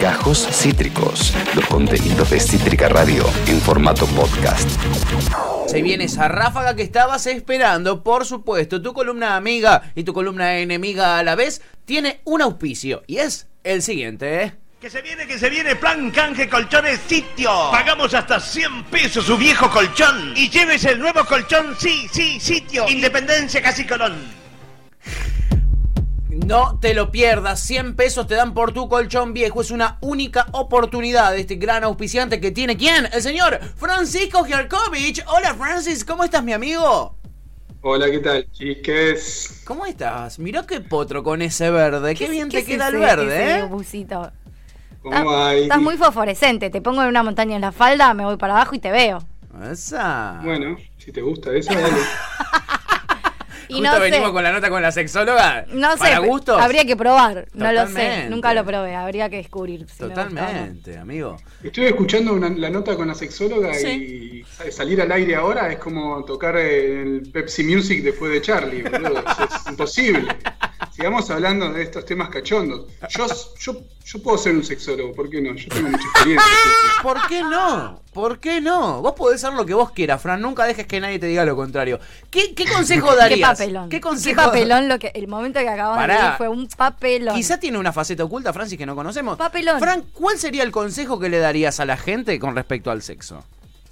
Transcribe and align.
Gajos 0.00 0.48
Cítricos, 0.50 1.32
los 1.54 1.66
contenidos 1.66 2.30
de 2.30 2.40
Cítrica 2.40 2.88
Radio 2.88 3.24
en 3.46 3.60
formato 3.60 4.06
podcast. 4.06 4.68
Se 5.68 5.80
viene 5.82 6.04
esa 6.04 6.28
ráfaga 6.28 6.74
que 6.74 6.82
estabas 6.82 7.26
esperando, 7.26 8.02
por 8.02 8.26
supuesto. 8.26 8.82
Tu 8.82 8.92
columna 8.92 9.36
amiga 9.36 9.92
y 9.94 10.04
tu 10.04 10.12
columna 10.12 10.58
enemiga 10.58 11.18
a 11.18 11.22
la 11.22 11.34
vez 11.34 11.62
tiene 11.84 12.20
un 12.24 12.42
auspicio 12.42 13.02
y 13.06 13.18
es 13.18 13.46
el 13.64 13.82
siguiente, 13.82 14.42
¿eh? 14.42 14.54
Que 14.80 14.90
se 14.90 15.00
viene, 15.00 15.26
que 15.28 15.38
se 15.38 15.48
viene, 15.48 15.76
plan 15.76 16.10
canje 16.10 16.48
colchones 16.48 16.98
sitio. 17.06 17.70
Pagamos 17.70 18.12
hasta 18.14 18.40
100 18.40 18.84
pesos 18.84 19.24
su 19.24 19.36
viejo 19.38 19.70
colchón. 19.70 20.34
Y 20.36 20.50
llévese 20.50 20.90
el 20.90 20.98
nuevo 20.98 21.24
colchón, 21.24 21.76
sí, 21.78 22.08
sí, 22.12 22.40
sitio. 22.40 22.88
Independencia 22.88 23.62
casi 23.62 23.86
colón. 23.86 24.41
No 26.46 26.78
te 26.80 26.92
lo 26.92 27.10
pierdas, 27.12 27.60
100 27.60 27.94
pesos 27.94 28.26
te 28.26 28.34
dan 28.34 28.52
por 28.52 28.72
tu 28.72 28.88
colchón 28.88 29.32
viejo. 29.32 29.60
Es 29.60 29.70
una 29.70 29.98
única 30.00 30.46
oportunidad 30.52 31.32
de 31.32 31.40
este 31.40 31.54
gran 31.54 31.84
auspiciante 31.84 32.40
que 32.40 32.50
tiene 32.50 32.76
quién? 32.76 33.08
El 33.12 33.22
señor 33.22 33.60
Francisco 33.76 34.44
Giarkovich. 34.44 35.24
Hola 35.28 35.54
Francis, 35.54 36.04
¿cómo 36.04 36.24
estás 36.24 36.42
mi 36.42 36.52
amigo? 36.52 37.16
Hola, 37.80 38.10
¿qué 38.10 38.18
tal, 38.18 38.50
chiques? 38.52 39.62
¿Cómo 39.64 39.86
estás? 39.86 40.38
Mirá 40.38 40.64
qué 40.66 40.80
potro 40.80 41.22
con 41.22 41.42
ese 41.42 41.70
verde. 41.70 42.14
Qué, 42.14 42.28
bien 42.28 42.48
te 42.48 42.64
queda 42.64 42.88
el 42.88 42.96
verde, 42.96 43.58
¿eh? 43.58 43.62
busito? 43.64 44.30
¿Cómo 45.00 45.16
Estás- 45.16 45.46
hay? 45.46 45.62
Estás 45.62 45.80
muy 45.80 45.96
fosforescente. 45.96 46.70
Te 46.70 46.80
pongo 46.80 47.02
en 47.02 47.08
una 47.08 47.22
montaña 47.22 47.54
en 47.56 47.62
la 47.62 47.72
falda, 47.72 48.14
me 48.14 48.24
voy 48.24 48.36
para 48.36 48.54
abajo 48.54 48.74
y 48.74 48.78
te 48.78 48.90
veo. 48.90 49.22
Esa. 49.70 50.40
Bueno, 50.42 50.76
si 50.98 51.12
te 51.12 51.20
gusta 51.22 51.52
eso, 51.54 51.72
dale. 51.72 51.88
Y 53.68 53.74
Justo 53.74 53.92
no 53.92 54.00
venimos 54.00 54.28
sé, 54.28 54.32
con 54.32 54.42
la 54.42 54.52
nota 54.52 54.70
con 54.70 54.82
la 54.82 54.92
sexóloga. 54.92 55.64
no 55.68 55.92
sé, 55.92 55.98
Para 55.98 56.18
gustos. 56.18 56.60
habría 56.60 56.84
que 56.84 56.96
probar. 56.96 57.46
No 57.54 57.72
lo 57.72 57.86
sé, 57.88 58.28
nunca 58.28 58.52
lo 58.54 58.64
probé. 58.64 58.94
Habría 58.94 59.28
que 59.30 59.36
descubrir. 59.36 59.86
si. 59.88 59.98
Totalmente, 59.98 60.98
amigo. 60.98 61.36
Estuve 61.62 61.88
escuchando 61.88 62.32
una- 62.34 62.50
la 62.50 62.70
nota 62.70 62.96
con 62.96 63.08
la 63.08 63.14
sexóloga 63.14 63.72
Sí. 63.74 64.44
y 64.66 64.70
salir 64.72 65.00
al 65.00 65.12
aire 65.12 65.34
ahora 65.36 65.70
es 65.72 65.78
como 65.78 66.24
tocar 66.24 66.56
el 66.56 67.22
Pepsi 67.32 67.64
Music 67.64 68.02
después 68.02 68.32
de 68.32 68.40
Charlie, 68.42 68.82
boludo. 68.82 69.18
Es 69.20 69.68
imposible. 69.70 70.28
Sigamos 71.02 71.28
hablando 71.30 71.72
de 71.72 71.82
estos 71.82 72.04
temas 72.04 72.28
cachondos. 72.28 72.86
Yo, 73.08 73.26
yo, 73.58 73.82
yo 74.04 74.22
puedo 74.22 74.38
ser 74.38 74.54
un 74.54 74.62
sexólogo, 74.62 75.12
¿por 75.12 75.28
qué 75.28 75.40
no? 75.40 75.52
Yo 75.56 75.66
tengo 75.68 75.88
mucha 75.88 76.04
experiencia. 76.04 76.48
¿Por 77.02 77.26
qué 77.26 77.42
no? 77.42 78.00
¿Por 78.12 78.38
qué 78.38 78.60
no? 78.60 79.02
Vos 79.02 79.14
podés 79.14 79.40
ser 79.40 79.52
lo 79.52 79.66
que 79.66 79.74
vos 79.74 79.90
quieras, 79.90 80.22
Fran. 80.22 80.40
Nunca 80.40 80.64
dejes 80.64 80.86
que 80.86 81.00
nadie 81.00 81.18
te 81.18 81.26
diga 81.26 81.44
lo 81.44 81.56
contrario. 81.56 81.98
¿Qué, 82.30 82.54
qué 82.54 82.66
consejo 82.66 83.10
Qué 83.10 83.16
darías? 83.16 83.50
papelón. 83.58 83.88
¿Qué 83.88 83.96
Qué 83.96 84.00
consejo? 84.00 84.42
papelón 84.42 84.88
lo 84.88 85.00
que 85.00 85.10
el 85.12 85.26
momento 85.26 85.58
que 85.58 85.68
acabamos 85.68 85.98
Pará. 85.98 86.14
de 86.14 86.20
decir 86.22 86.36
fue 86.36 86.48
un 86.48 86.68
papelón. 86.68 87.34
Quizá 87.34 87.58
tiene 87.58 87.78
una 87.78 87.92
faceta 87.92 88.22
oculta, 88.22 88.52
Francis, 88.52 88.78
que 88.78 88.86
no 88.86 88.94
conocemos. 88.94 89.36
Papelón. 89.36 89.80
Fran, 89.80 90.04
¿cuál 90.12 90.38
sería 90.38 90.62
el 90.62 90.70
consejo 90.70 91.18
que 91.18 91.28
le 91.28 91.40
darías 91.40 91.80
a 91.80 91.84
la 91.84 91.96
gente 91.96 92.38
con 92.38 92.54
respecto 92.54 92.92
al 92.92 93.02
sexo? 93.02 93.42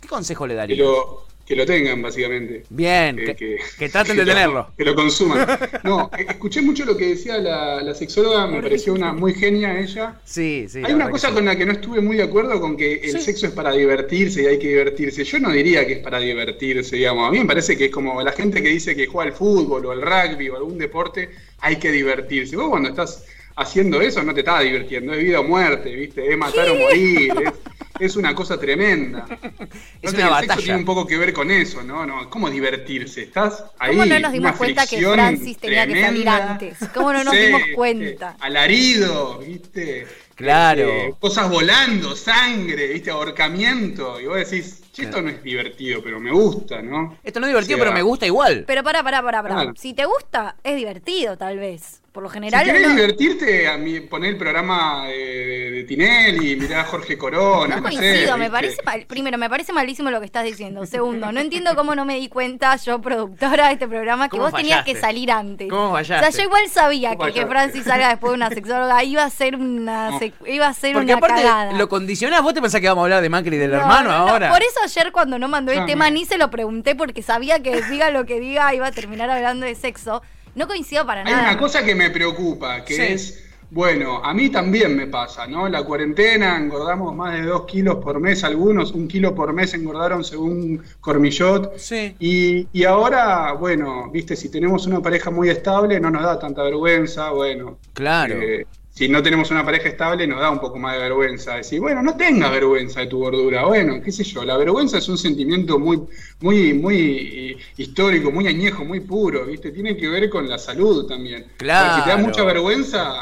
¿Qué 0.01 0.07
consejo 0.07 0.47
le 0.47 0.55
darías? 0.55 0.79
lo, 0.79 1.25
que 1.51 1.57
lo 1.57 1.67
tengan, 1.67 2.01
básicamente. 2.01 2.63
Bien, 2.71 3.17
Que- 3.17 3.25
que, 3.25 3.35
que- 3.35 3.59
que 3.77 3.89
traten 3.89 4.17
de 4.17 4.25
lo- 4.25 4.33
tenerlo. 4.33 4.73
Que 4.79 4.85
lo 4.85 4.95
consuman. 4.95 5.49
No, 5.83 6.09
eh, 6.17 6.27
escuché 6.29 6.63
mucho 6.63 6.85
lo 6.85 6.97
que 6.97 7.09
decía 7.09 7.39
la, 7.39 7.83
la 7.83 7.93
sexóloga, 7.93 8.47
me 8.47 8.63
pareció 8.63 8.93
una 8.95 9.13
muy 9.13 9.35
genia 9.35 9.77
ella. 9.81 10.21
Sí, 10.25 10.67
sí. 10.69 10.81
Hay 10.85 10.93
una 10.93 11.11
cosa 11.11 11.33
con 11.33 11.45
la 11.45 11.57
que 11.57 11.67
no 11.67 11.73
estuve 11.73 12.01
muy 12.01 12.17
de 12.19 12.23
acuerdo 12.23 12.61
con 12.61 12.77
que 12.77 12.95
el 13.03 13.11
Sí. 13.19 13.21
sexo 13.21 13.49
es 13.49 13.53
para 13.53 13.73
divertirse 13.73 14.43
y 14.43 14.47
hay 14.47 14.61
que 14.61 14.69
divertirse. 14.69 15.25
Yo 15.25 15.41
no 15.41 15.51
diría 15.51 15.85
que 15.85 15.95
es 15.95 15.99
para 15.99 16.21
divertirse, 16.21 16.95
digamos. 16.95 17.27
A 17.29 17.33
mí 17.33 17.41
me 17.41 17.47
parece 17.47 17.77
que 17.77 17.87
es 17.87 17.91
como 17.91 18.23
la 18.23 18.31
gente 18.31 18.63
que 18.63 18.69
dice 18.69 18.95
que 18.95 19.09
juega 19.09 19.31
al 19.33 19.37
fútbol 19.37 19.85
o 19.87 19.91
al 19.91 20.03
rugby 20.03 20.51
o 20.51 20.57
algún 20.57 20.79
deporte, 20.79 21.31
hay 21.59 21.77
que 21.81 21.91
divertirse. 21.91 22.55
Vos 22.57 22.69
cuando 22.71 22.91
estás 22.91 23.25
haciendo 23.57 24.01
eso 24.01 24.23
no 24.23 24.33
te 24.33 24.41
estás 24.41 24.63
divirtiendo, 24.63 25.13
es 25.13 25.23
vida 25.23 25.41
o 25.41 25.45
muerte, 25.45 25.95
¿viste? 25.95 26.31
Es 26.33 26.39
matar 26.39 26.71
o 26.71 26.77
morir, 26.77 27.33
es, 27.45 27.53
es 28.07 28.17
una 28.17 28.35
cosa 28.35 28.59
tremenda. 28.59 29.27
Es 30.03 30.13
una 30.15 30.29
El 30.29 30.29
sexo 30.29 30.31
batalla. 30.31 30.57
tiene 30.57 30.79
un 30.79 30.85
poco 30.85 31.07
que 31.07 31.19
ver 31.19 31.33
con 31.33 31.51
eso, 31.51 31.83
¿no? 31.83 32.07
no 32.07 32.31
¿Cómo 32.31 32.49
divertirse? 32.51 33.23
Estás 33.23 33.65
ahí. 33.79 33.91
¿Cómo 33.91 34.07
no 34.07 34.19
nos 34.19 34.33
dimos 34.33 34.51
una 34.51 34.59
cuenta 34.59 34.87
que 34.87 35.01
Francis 35.03 35.59
tenía 35.59 35.87
que 35.87 36.01
salir 36.01 36.23
tremenda. 36.25 36.53
antes? 36.53 36.79
¿Cómo 36.95 37.13
no 37.13 37.23
nos 37.25 37.35
Sí, 37.35 37.41
dimos 37.41 37.63
cuenta? 37.75 38.37
Alarido, 38.41 39.39
¿viste? 39.39 40.07
Claro. 40.35 40.89
Este, 40.89 41.19
cosas 41.19 41.51
volando, 41.51 42.17
sangre, 42.17 42.89
¿viste? 42.89 43.11
Ahorcamiento. 43.11 44.19
Y 44.21 44.27
vos 44.27 44.37
decís, 44.39 44.83
che, 44.93 45.03
esto 45.05 45.21
no 45.21 45.29
es 45.29 45.43
divertido, 45.43 46.03
pero 46.03 46.19
me 46.21 46.33
gusta, 46.33 46.81
¿no? 46.83 47.19
Esto 47.23 47.41
no 47.41 47.47
es 47.47 47.51
divertido, 47.51 47.77
O 47.77 47.79
sea, 47.79 47.85
pero 47.85 47.93
me 47.93 48.03
gusta 48.03 48.27
igual. 48.27 48.65
Pero 48.67 48.83
pará, 48.83 49.03
pará, 49.03 49.23
pará, 49.23 49.43
pará. 49.43 49.55
Claro. 49.57 49.75
Si 49.77 49.93
te 49.95 50.05
gusta, 50.07 50.57
es 50.63 50.77
divertido, 50.77 51.37
tal 51.37 51.59
vez. 51.59 52.00
Por 52.13 52.25
lo 52.25 52.29
Si 52.29 52.35
general. 52.35 52.65
querés 52.65 52.83
no- 52.89 52.95
divertirte, 52.97 53.69
a 53.69 53.77
mí, 53.79 54.01
poné 54.01 54.29
el 54.31 54.37
programa 54.37 55.07
de, 55.07 55.71
de, 55.71 55.85
Tinelli, 55.85 56.57
mirá 56.57 56.81
a 56.81 56.85
Jorge 56.85 57.17
Corona, 57.17 57.77
No 57.77 57.83
no, 57.83 57.89
sé, 57.89 57.97
coincido, 57.99 58.37
me 58.37 58.51
parece 58.51 58.79
mal- 58.85 59.07
primero, 59.07 59.39
me 59.39 59.49
parece 59.49 59.73
malísimo 59.73 60.11
lo 60.11 60.19
que 60.19 60.27
estás 60.27 60.45
diciendo. 60.45 60.85
Segundo, 60.87 61.31
no 61.31 61.39
entiendo 61.39 61.77
cómo 61.77 61.95
no 61.95 62.05
me 62.05 62.17
di 62.17 62.29
cuenta, 62.29 62.75
yo 62.77 63.01
productora 63.01 63.69
de 63.69 63.75
este 63.75 63.87
programa, 63.87 64.29
que 64.29 64.31
¿Cómo 64.39 64.51
vos 64.51 64.53
tenías 64.55 64.85
que 64.85 64.97
salir 64.97 65.31
antes. 65.31 65.69
¿Cómo 65.71 65.91
O 65.91 65.93
fallaste? 65.93 66.33
sea, 66.33 66.43
yo 66.43 66.49
igual 66.49 66.69
sabía 66.69 67.11
¿Cómo 67.15 67.27
que 67.33 67.33
que? 67.41 67.47
Francis 67.47 67.85
salga 67.85 68.09
después 68.09 68.33
de 68.33 68.37
una 68.37 68.49
sexóloga 68.49 69.05
iba 69.05 69.23
a 69.23 69.31
ser 69.31 69.55
una 69.55 70.11
sec- 70.19 70.35
iba 70.49 70.67
a 70.67 70.75
ser 70.75 70.95
Porque 70.95 71.13
una 71.13 71.19
aparte 71.19 71.43
cagada. 71.43 71.73
lo 71.75 71.89
condicionás, 71.89 72.43
vos 72.43 72.55
te 72.55 72.61
pensás 72.61 72.81
que 72.81 72.89
vamos 72.89 73.03
a 73.03 73.05
hablar 73.05 73.23
de 73.23 73.29
Macri 73.29 73.55
y 73.55 73.59
del 73.61 73.71
No, 73.71 73.77
hermano 73.79 74.11
no, 74.11 74.19
no. 74.27 74.29
ahora. 74.33 74.51
Por 74.51 74.63
eso 74.63 74.81
ayer 74.85 75.13
cuando 75.13 75.39
no 75.39 75.47
mandó 75.47 75.71
el 75.71 75.79
No, 75.81 75.87
tema 75.87 76.11
no. 76.11 76.15
ni 76.17 76.25
se 76.25 76.39
lo 76.39 76.51
pregunté 76.51 76.97
porque 76.97 77.23
sabía 77.23 77.63
que 77.63 77.81
diga 77.83 78.11
lo 78.11 78.27
que 78.27 78.41
diga 78.41 78.75
iba 78.75 78.89
a 78.89 78.93
terminar 78.93 79.31
hablando 79.31 79.65
de 79.65 79.77
sexo. 79.77 80.23
No 80.55 80.67
coincido 80.67 81.07
para 81.07 81.21
Hay 81.23 81.33
nada. 81.33 81.51
una 81.51 81.59
cosa 81.59 81.85
que 81.85 81.95
me 81.95 82.11
preocupa, 82.11 82.85
que 82.85 82.95
Sí. 82.95 83.03
es, 83.03 83.45
bueno, 83.71 84.21
a 84.25 84.35
mí 84.35 84.51
también 84.51 84.97
me 84.97 85.07
pasa, 85.07 85.47
¿no? 85.47 85.69
La 85.69 85.85
cuarentena, 85.85 86.57
engordamos 86.59 87.15
más 87.15 87.35
de 87.35 87.43
dos 87.43 87.67
kilos 87.67 87.97
por 88.03 88.19
mes 88.19 88.43
algunos, 88.43 88.91
un 88.93 89.07
kilo 89.07 89.33
por 89.35 89.53
mes 89.53 89.73
engordaron 89.75 90.25
según 90.25 90.83
Cormillot. 91.01 91.77
Sí. 91.79 92.17
Y, 92.19 92.67
y 92.73 92.85
ahora, 92.85 93.53
bueno, 93.53 94.11
viste, 94.11 94.35
si 94.35 94.49
tenemos 94.51 94.87
una 94.89 95.01
pareja 95.01 95.31
muy 95.31 95.49
estable 95.51 96.01
no 96.01 96.11
nos 96.11 96.23
da 96.25 96.37
tanta 96.39 96.65
vergüenza, 96.65 97.31
bueno. 97.31 97.79
Claro. 97.95 98.35
eh, 98.43 98.67
si 98.93 99.09
no 99.09 99.23
tenemos 99.23 99.51
una 99.51 99.65
pareja 99.65 99.89
estable 99.89 100.27
nos 100.27 100.41
da 100.41 100.51
un 100.51 100.59
poco 100.59 100.79
más 100.79 100.95
de 100.95 101.01
vergüenza. 101.01 101.55
Decir, 101.55 101.81
bueno, 101.81 102.03
no 102.03 102.17
tengas 102.17 102.51
vergüenza 102.51 103.01
de 103.01 103.07
tu 103.07 103.19
gordura. 103.19 103.65
Bueno, 103.65 104.01
qué 104.05 104.11
sé 104.13 104.25
yo, 104.25 104.45
la 104.45 104.57
vergüenza 104.57 104.99
es 104.99 105.09
un 105.09 105.17
sentimiento 105.17 105.79
muy, 105.79 106.03
muy, 106.41 106.75
muy 106.75 106.97
eh, 106.99 107.57
histórico, 107.77 108.31
muy 108.31 108.47
añejo, 108.49 108.85
muy 108.85 109.01
puro, 109.01 109.47
¿viste? 109.47 109.71
Tiene 109.71 109.97
que 109.97 110.09
ver 110.09 110.29
con 110.29 110.49
la 110.49 110.59
salud 110.59 111.07
también. 111.07 111.47
Claro. 111.57 111.89
Porque 111.89 112.03
si 112.03 112.05
te 112.05 112.11
da 112.11 112.17
mucha 112.27 112.45
vergüenza, 112.45 113.15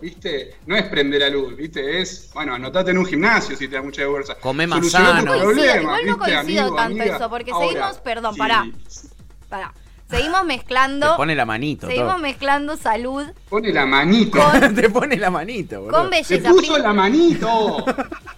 ¿viste? 0.00 0.54
No 0.66 0.76
es 0.76 0.82
prender 0.84 1.20
la 1.20 1.30
luz, 1.30 1.56
¿viste? 1.56 2.00
Es, 2.00 2.30
bueno, 2.34 2.54
anotate 2.54 2.90
en 2.90 2.98
un 2.98 3.06
gimnasio 3.06 3.56
si 3.56 3.68
te 3.68 3.76
da 3.76 3.82
mucha 3.82 4.02
vergüenza. 4.02 4.34
Comé 4.34 4.66
más 4.66 4.90
sano. 4.90 5.22
No 5.22 5.32
coincido, 5.32 5.52
problema, 5.52 5.80
igual 5.80 6.06
no 6.06 6.16
¿viste, 6.16 6.18
coincido 6.18 6.40
amigo, 6.62 6.76
tanto 6.76 7.00
amiga? 7.00 7.16
eso, 7.16 7.30
porque 7.30 7.50
Ahora, 7.52 7.68
seguimos- 7.68 7.98
perdón, 8.00 8.34
sí, 8.34 8.38
pará. 8.38 8.70
Pará. 9.48 9.72
Seguimos 10.12 10.44
mezclando. 10.44 11.10
Te 11.10 11.16
pone 11.16 11.34
la 11.34 11.44
manito. 11.46 11.86
seguimos 11.86 12.12
todo. 12.12 12.18
mezclando 12.22 12.76
salud 12.76 13.24
Pone 13.48 13.72
la 13.72 13.86
manito. 13.86 14.38
te 14.74 14.90
pone 14.90 15.16
la 15.16 15.30
manito, 15.30 15.80
boludo. 15.80 15.96
con 15.98 16.10
¡Me 16.10 16.22
belleza. 16.22 16.50
puso 16.50 16.72
Prim- 16.74 16.82
la 16.84 16.92
manito! 16.92 17.84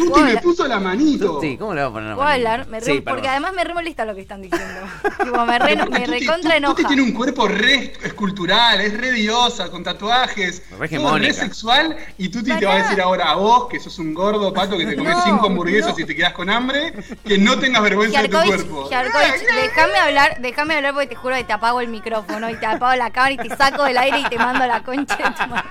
Tuti 0.00 0.10
¿Puedo 0.12 0.24
me 0.24 0.36
puso 0.38 0.66
la 0.66 0.80
manito. 0.80 1.38
Sí, 1.40 1.56
¿cómo 1.58 1.74
le 1.74 1.82
va 1.82 1.88
a 1.88 1.92
poner 1.92 2.08
la 2.10 2.14
¿Puedo 2.16 2.28
manito? 2.28 2.48
hablar? 2.50 2.68
Me 2.68 2.80
re- 2.80 2.86
Sí, 2.86 3.00
porque 3.00 3.28
además 3.28 3.52
me 3.54 3.64
re 3.64 3.74
molesta 3.74 4.04
lo 4.04 4.14
que 4.14 4.20
están 4.22 4.42
diciendo. 4.42 4.80
tipo, 5.24 5.46
me, 5.46 5.58
re, 5.58 5.76
me 5.76 5.84
Tuti- 5.84 6.06
recontra 6.06 6.36
Tuti 6.36 6.56
enoja. 6.56 6.88
tiene 6.88 7.02
un 7.02 7.12
cuerpo 7.12 7.48
re 7.48 7.92
escultural, 8.02 8.80
es 8.80 8.96
re 8.96 9.12
diosa, 9.12 9.70
con 9.70 9.84
tatuajes, 9.84 10.62
Re 10.78 10.88
todo 10.88 11.18
re 11.18 11.32
sexual, 11.32 11.96
y 12.18 12.28
Tuti 12.28 12.52
te 12.58 12.66
va 12.66 12.74
a 12.74 12.82
decir 12.82 13.00
ahora 13.00 13.30
a 13.30 13.34
vos, 13.36 13.68
que 13.68 13.78
sos 13.80 13.98
un 13.98 14.14
gordo 14.14 14.52
pato 14.52 14.76
que 14.78 14.86
te 14.86 14.96
comes 14.96 15.16
No, 15.16 15.22
cinco 15.24 15.46
hamburguesas 15.46 15.94
no. 15.96 16.02
y 16.02 16.06
te 16.06 16.16
quedas 16.16 16.32
con 16.32 16.48
hambre, 16.50 16.92
que 17.24 17.38
no 17.38 17.58
tengas 17.58 17.82
vergüenza 17.82 18.22
de 18.22 18.28
tu 18.28 18.38
cuerpo. 18.40 18.88
Giarkovich, 18.88 19.42
déjame 19.54 19.98
hablar, 19.98 20.36
déjame 20.40 20.74
hablar 20.76 20.92
porque 20.94 21.08
te 21.08 21.14
juro 21.16 21.34
que 21.36 21.44
te 21.44 21.52
apago 21.52 21.80
el 21.80 21.88
micrófono 21.88 22.48
y 22.50 22.54
te 22.56 22.66
apago 22.66 22.96
la 22.96 23.10
cámara 23.10 23.34
y 23.34 23.36
te 23.36 23.56
saco 23.56 23.84
del 23.84 23.98
aire 23.98 24.20
y 24.20 24.24
te 24.28 24.38
mando 24.38 24.66
la 24.66 24.82
concha 24.82 25.16
de 25.16 25.30
tu 25.30 25.48
madre. 25.50 25.68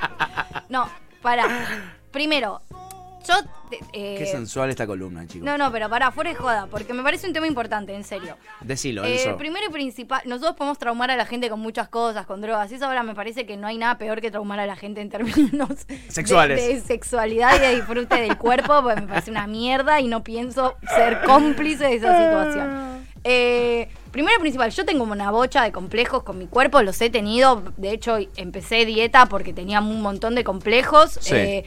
No, 0.69 0.89
para. 1.21 1.45
Primero, 2.11 2.61
yo. 3.27 3.33
eh, 3.93 4.15
Qué 4.17 4.25
sensual 4.25 4.69
esta 4.69 4.87
columna, 4.87 5.27
chicos. 5.27 5.45
no, 5.45 5.57
no, 5.57 5.71
pero 5.71 5.89
para, 5.89 6.11
fuera 6.11 6.29
de 6.31 6.35
joda, 6.35 6.67
porque 6.67 6.93
me 6.93 7.03
parece 7.03 7.27
un 7.27 7.33
tema 7.33 7.47
importante, 7.47 7.93
en 7.93 8.03
serio. 8.03 8.35
Decilo, 8.61 9.03
Eh, 9.03 9.21
Enzo. 9.23 9.37
primero 9.37 9.65
y 9.67 9.71
principal, 9.71 10.21
nosotros 10.25 10.55
podemos 10.55 10.77
traumar 10.79 11.11
a 11.11 11.15
la 11.17 11.25
gente 11.25 11.49
con 11.49 11.59
muchas 11.59 11.89
cosas, 11.89 12.25
con 12.25 12.41
drogas. 12.41 12.71
Y 12.71 12.75
eso 12.75 12.85
ahora 12.85 13.03
me 13.03 13.13
parece 13.15 13.45
que 13.45 13.57
no 13.57 13.67
hay 13.67 13.77
nada 13.77 13.97
peor 13.97 14.21
que 14.21 14.31
traumar 14.31 14.59
a 14.59 14.65
la 14.65 14.75
gente 14.75 15.01
en 15.01 15.09
términos 15.09 15.69
de- 15.87 15.99
Sexuales. 16.09 16.65
De, 16.65 16.81
sexualidad 16.81 17.55
y 17.57 17.59
de 17.59 17.75
disfrute 17.75 18.21
del 18.21 18.37
cuerpo, 18.37 18.81
porque 18.81 19.01
me 19.01 19.07
parece 19.07 19.31
una 19.31 19.47
mierda 19.47 19.99
y 19.99 20.07
no 20.07 20.23
pienso 20.23 20.75
ser 20.95 21.21
cómplice 21.25 21.85
de 21.85 21.95
esa 21.95 22.17
situación. 22.25 22.89
Eh, 23.25 23.89
primero 24.11 24.37
y 24.37 24.39
principal, 24.39 24.71
yo 24.71 24.85
tengo 24.85 25.03
una 25.03 25.29
bocha 25.29 25.61
de 25.63 25.71
complejos 25.73 26.23
con 26.23 26.37
mi 26.37 26.47
cuerpo, 26.47 26.81
los 26.81 26.99
he 27.01 27.09
tenido. 27.09 27.61
De 27.75 27.91
hecho, 27.91 28.17
empecé 28.37 28.85
dieta 28.85 29.25
porque 29.25 29.53
tenía 29.53 29.81
un 29.81 30.01
montón 30.01 30.35
de 30.35 30.43
complejos. 30.45 31.17
Sí. 31.21 31.35
Eh, 31.35 31.65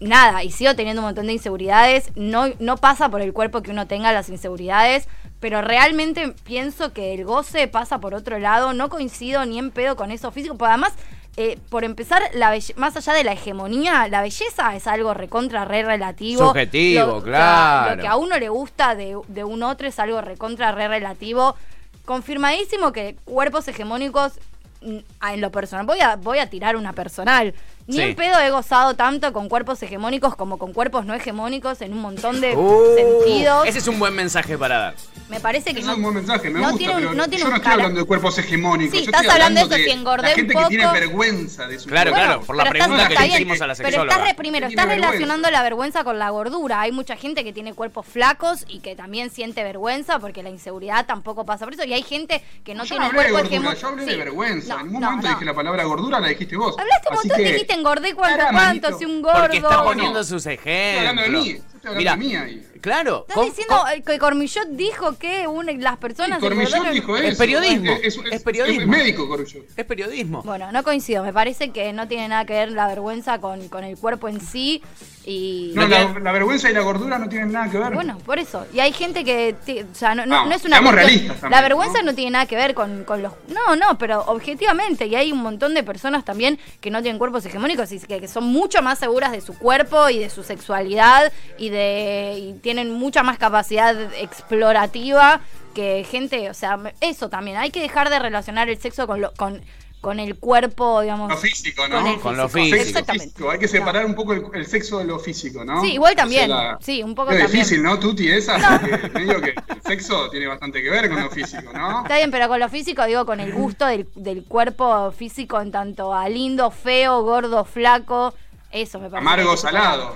nada, 0.00 0.42
y 0.44 0.50
sigo 0.50 0.74
teniendo 0.74 1.00
un 1.02 1.06
montón 1.06 1.26
de 1.26 1.32
inseguridades. 1.32 2.10
No, 2.16 2.46
no 2.58 2.76
pasa 2.76 3.08
por 3.08 3.20
el 3.22 3.32
cuerpo 3.32 3.62
que 3.62 3.70
uno 3.70 3.86
tenga 3.86 4.12
las 4.12 4.28
inseguridades, 4.28 5.08
pero 5.40 5.60
realmente 5.62 6.34
pienso 6.44 6.92
que 6.92 7.14
el 7.14 7.24
goce 7.24 7.68
pasa 7.68 7.98
por 8.00 8.14
otro 8.14 8.38
lado. 8.38 8.72
No 8.72 8.88
coincido 8.88 9.44
ni 9.46 9.58
en 9.58 9.70
pedo 9.70 9.96
con 9.96 10.10
eso 10.10 10.30
físico, 10.30 10.56
porque 10.56 10.70
además 10.72 10.92
eh, 11.36 11.58
por 11.68 11.82
empezar, 11.82 12.22
la 12.34 12.56
más 12.76 12.96
allá 12.96 13.12
de 13.12 13.24
la 13.24 13.32
hegemonía, 13.32 14.06
la 14.06 14.22
belleza 14.22 14.76
es 14.76 14.86
algo 14.86 15.14
recontra 15.14 15.64
re 15.64 15.82
relativo. 15.82 16.46
Subjetivo, 16.46 17.06
Lo- 17.06 17.22
claro. 17.22 17.96
Lo 17.96 18.02
que 18.02 18.06
a 18.06 18.16
uno 18.16 18.38
le 18.38 18.48
gusta 18.48 18.94
de, 18.94 19.18
de 19.26 19.42
un 19.42 19.64
otro 19.64 19.88
es 19.88 19.98
algo 19.98 20.20
recontra 20.20 20.70
re 20.70 20.86
relativo. 20.86 21.56
Confirmadísimo 22.04 22.92
que 22.92 23.16
cuerpos 23.24 23.66
hegemónicos, 23.66 24.34
mm, 24.82 24.98
en 25.32 25.40
lo 25.40 25.50
personal, 25.50 25.86
voy 25.86 26.00
a, 26.00 26.14
voy 26.16 26.38
a 26.38 26.48
tirar 26.48 26.76
una 26.76 26.92
personal. 26.92 27.52
Ni 27.86 27.96
Sí. 27.96 28.02
en 28.02 28.14
pedo 28.16 28.38
he 28.40 28.50
gozado 28.50 28.94
tanto 28.94 29.32
con 29.34 29.48
cuerpos 29.50 29.82
hegemónicos 29.82 30.36
como 30.36 30.56
con 30.58 30.72
cuerpos 30.72 31.04
no 31.04 31.12
hegemónicos 31.12 31.82
en 31.82 31.92
un 31.92 32.00
montón 32.00 32.40
de 32.40 32.56
Uh, 32.56 32.94
sentidos. 32.96 33.66
Ese 33.66 33.78
es 33.78 33.88
un 33.88 33.98
buen 33.98 34.14
mensaje 34.14 34.56
para 34.56 34.78
dar. 34.78 34.94
Me 35.28 35.38
parece 35.40 35.72
que 35.74 35.80
Eso 35.80 35.86
no, 35.88 35.92
es 35.92 35.96
un 35.98 36.02
buen 36.04 36.14
mensaje, 36.16 36.48
me 36.50 36.60
no 36.60 36.66
gusta, 36.66 36.78
tiene 36.78 36.92
un- 36.94 36.98
pero 37.00 37.14
no 37.14 37.24
tiene 37.28 37.38
yo 37.44 37.48
no 37.50 37.56
estoy 37.56 37.62
cara- 37.64 37.74
hablando 37.74 38.00
de 38.00 38.06
cuerpos 38.06 38.38
hegemónicos. 38.38 38.90
Sí, 38.98 39.04
yo 39.04 39.10
estás 39.10 39.22
estoy 39.22 39.32
hablando 39.34 39.60
hablando 39.60 39.74
de 39.76 39.82
eso, 39.82 39.88
de 39.88 39.92
si 39.94 39.98
engordé 40.00 40.22
la 40.22 40.28
un 40.28 40.34
gente 40.34 40.54
que 40.54 40.64
tiene 40.68 40.82
poco- 40.84 40.94
vergüenza 40.94 41.66
de 41.66 41.78
su 41.78 41.88
Claro, 41.88 42.10
cuerpo. 42.10 42.26
claro, 42.26 42.42
por 42.42 42.56
la 42.56 42.62
pero 42.64 42.72
pregunta 42.72 42.94
estás- 42.96 43.08
que 43.08 43.14
está 43.14 43.22
le 43.22 43.28
bien, 43.28 43.40
hicimos 43.40 43.60
a 43.60 43.66
la 43.66 43.74
Pero 43.74 43.88
sexóloga. 43.88 44.12
estás, 44.12 44.28
re- 44.28 44.34
primero, 44.34 44.66
estás 44.66 44.86
relacionando 44.86 45.50
la 45.50 45.62
vergüenza 45.62 46.04
con 46.04 46.18
la 46.18 46.30
gordura. 46.30 46.80
Hay 46.80 46.92
mucha 46.92 47.16
gente 47.16 47.44
que 47.44 47.52
tiene 47.52 47.74
cuerpos 47.74 48.06
flacos 48.06 48.64
y 48.68 48.80
que 48.80 48.96
también 48.96 49.30
siente 49.30 49.62
vergüenza 49.62 50.18
porque 50.18 50.42
la 50.42 50.50
inseguridad 50.50 51.04
tampoco 51.06 51.44
pasa 51.44 51.64
por 51.66 51.74
eso. 51.74 51.84
Y 51.84 51.92
hay 51.94 52.02
gente 52.02 52.42
que 52.64 52.74
no 52.74 52.84
yo 52.84 52.88
tiene 52.96 53.00
no 53.00 53.06
hablé 53.20 53.30
cuerpo 53.30 53.46
hegemónico. 53.46 53.80
yo 53.80 53.88
hablé 53.88 54.04
de 54.06 54.16
vergüenza. 54.16 54.80
En 54.80 54.86
ningún 54.86 55.02
momento 55.02 55.28
dije 55.28 55.44
la 55.44 55.54
palabra 55.54 55.84
gordura, 55.84 56.20
la 56.20 56.28
dijiste 56.28 56.56
vos. 56.56 56.74
Hablaste 56.78 57.08
un 57.10 57.14
montón, 57.16 57.38
dijiste 57.38 57.73
engordé 57.74 58.14
cuánto, 58.14 58.44
cuánto, 58.50 58.98
si 58.98 59.04
un 59.04 59.22
gordo. 59.22 59.40
Porque 59.42 59.56
está 59.58 59.76
no. 59.76 59.84
poniendo 59.84 60.24
sus 60.24 60.46
Estoy 60.46 60.54
ejemplos. 60.54 61.08
hablando 61.08 61.22
de 61.22 61.28
mí, 61.30 61.50
estoy 61.50 61.66
hablando 61.82 61.98
Mira, 61.98 62.12
de 62.12 62.16
mí 62.18 62.36
ahí. 62.36 62.68
Claro. 62.84 63.24
Estás 63.26 63.44
diciendo 63.46 63.82
con- 63.82 64.02
que 64.02 64.18
Cormillot 64.18 64.68
dijo 64.72 65.18
que 65.18 65.48
una- 65.48 65.72
las 65.72 65.96
personas... 65.96 66.38
Sí, 66.38 66.44
Cormillot 66.46 66.90
dijo 66.90 67.16
eso. 67.16 67.28
Es 67.28 67.38
periodismo, 67.38 67.92
Es, 68.02 68.18
es 68.30 68.42
periodismo. 68.42 68.82
Es 68.82 68.86
médico, 68.86 69.26
Cormillot. 69.26 69.64
es 69.74 69.84
periodismo. 69.86 70.42
Bueno, 70.42 70.70
no 70.70 70.82
coincido. 70.82 71.24
Me 71.24 71.32
parece 71.32 71.70
que 71.70 71.94
no 71.94 72.06
tiene 72.06 72.28
nada 72.28 72.44
que 72.44 72.52
ver 72.52 72.70
la 72.72 72.86
vergüenza 72.86 73.40
con, 73.40 73.68
con 73.70 73.84
el 73.84 73.96
cuerpo 73.96 74.28
en 74.28 74.40
sí. 74.40 74.82
Y 75.26 75.72
No, 75.74 75.88
la, 75.88 76.32
vergüenza 76.32 76.68
y 76.70 76.74
la 76.74 76.82
gordura 76.82 77.18
no 77.18 77.30
tienen 77.30 77.50
nada 77.50 77.70
que 77.70 77.78
ver. 77.78 77.94
Bueno, 77.94 78.18
por 78.18 78.38
eso. 78.38 78.66
Y 78.74 78.80
hay 78.80 78.92
gente 78.92 79.24
que. 79.24 79.54
O 79.90 79.94
sea, 79.94 80.14
no, 80.14 80.26
no, 80.26 80.44
no 80.44 80.54
es 80.54 80.64
una. 80.66 80.80
realistas 80.92 81.40
también, 81.40 81.50
la 81.50 81.62
vergüenza 81.62 81.98
¿no? 82.00 82.10
¿no? 82.10 82.14
tiene 82.14 82.32
nada 82.32 82.44
que 82.46 82.56
ver 82.56 82.74
con, 82.74 83.04
con 83.04 83.22
los. 83.22 83.32
No, 83.48 83.74
no, 83.74 83.96
pero 83.96 84.20
objetivamente. 84.26 85.06
Y 85.06 85.14
hay 85.14 85.32
un 85.32 85.38
montón 85.38 85.72
de 85.72 85.82
personas 85.82 86.26
también 86.26 86.58
que 86.82 86.90
no 86.90 87.00
tienen 87.00 87.18
cuerpos 87.18 87.46
hegemónicos 87.46 87.90
y 87.92 88.00
que, 88.00 88.20
que 88.20 88.28
son 88.28 88.44
mucho 88.44 88.82
más 88.82 88.98
seguras 88.98 89.32
de 89.32 89.40
su 89.40 89.56
cuerpo 89.58 90.10
y 90.10 90.18
de 90.18 90.28
su 90.28 90.42
sexualidad 90.42 91.32
y 91.56 91.70
de. 91.70 92.34
y 92.38 92.52
tienen 92.60 92.73
mucha 92.84 93.22
más 93.22 93.38
capacidad 93.38 93.94
explorativa 94.14 95.40
que 95.74 96.04
gente. 96.08 96.50
O 96.50 96.54
sea, 96.54 96.78
eso 97.00 97.28
también. 97.28 97.56
Hay 97.56 97.70
que 97.70 97.80
dejar 97.80 98.10
de 98.10 98.18
relacionar 98.18 98.68
el 98.68 98.80
sexo 98.80 99.06
con 99.06 99.20
lo, 99.20 99.32
con, 99.34 99.60
con 100.00 100.20
el 100.20 100.36
cuerpo, 100.38 101.00
digamos. 101.00 101.30
Lo 101.30 101.36
físico, 101.36 101.88
¿no? 101.88 102.00
Con, 102.02 102.20
Con 102.20 102.36
lo 102.36 102.48
físico. 102.48 102.76
físico. 102.76 102.88
Exactamente. 102.98 103.26
físico. 103.32 103.50
Hay 103.50 103.58
que 103.58 103.68
separar 103.68 104.04
un 104.06 104.14
poco 104.14 104.32
el, 104.34 104.44
el 104.54 104.66
sexo 104.66 104.98
de 104.98 105.04
lo 105.06 105.18
físico, 105.18 105.64
¿no? 105.64 105.80
Sí, 105.80 105.92
igual 105.94 106.14
también. 106.14 106.50
O 106.52 106.54
sea, 106.56 106.72
la- 106.72 106.78
Sí, 106.80 107.02
un 107.02 107.14
poco 107.14 107.30
es 107.32 107.38
también. 107.38 107.52
difícil, 107.62 107.82
¿no, 107.82 107.98
Tuti? 107.98 108.28
Esa, 108.30 108.78
porque 108.80 109.08
medio 109.18 109.40
que 109.40 109.50
el 109.50 109.82
sexo 109.82 110.28
tiene 110.30 110.46
bastante 110.46 110.82
que 110.82 110.90
ver 110.90 111.08
con 111.08 111.20
lo 111.22 111.30
físico, 111.30 111.72
¿no? 111.72 112.02
Está 112.02 112.16
bien, 112.16 112.30
pero 112.30 112.48
con 112.48 112.60
lo 112.60 112.68
físico 112.68 113.04
digo 113.06 113.24
con 113.26 113.40
el 113.40 113.52
gusto 113.52 113.86
del, 113.86 114.06
del 114.14 114.44
cuerpo 114.44 115.10
físico 115.12 115.60
en 115.60 115.72
tanto 115.72 116.14
a 116.14 116.28
lindo, 116.28 116.70
feo, 116.70 117.22
gordo, 117.22 117.64
flaco. 117.64 118.34
Eso 118.70 118.98
me 118.98 119.08
parece. 119.08 119.26
Amargo, 119.28 119.56
salado. 119.56 120.14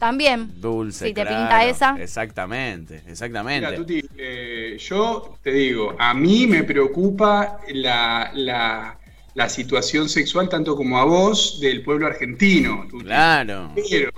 También. 0.00 0.50
Dulce. 0.60 1.08
Si 1.08 1.14
te 1.14 1.22
claro. 1.22 1.36
pinta 1.36 1.64
esa. 1.66 1.96
Exactamente, 2.00 3.02
exactamente. 3.06 3.66
Mira, 3.66 3.76
Tuti, 3.76 4.02
eh, 4.16 4.76
yo 4.80 5.36
te 5.42 5.52
digo, 5.52 5.94
a 5.98 6.14
mí 6.14 6.46
me 6.46 6.64
preocupa 6.64 7.60
la, 7.68 8.30
la, 8.34 8.98
la 9.34 9.48
situación 9.50 10.08
sexual, 10.08 10.48
tanto 10.48 10.74
como 10.74 10.98
a 10.98 11.04
vos, 11.04 11.60
del 11.60 11.82
pueblo 11.82 12.06
argentino, 12.06 12.86
Tuti. 12.90 13.04
Claro. 13.04 13.72
Pero 13.90 14.10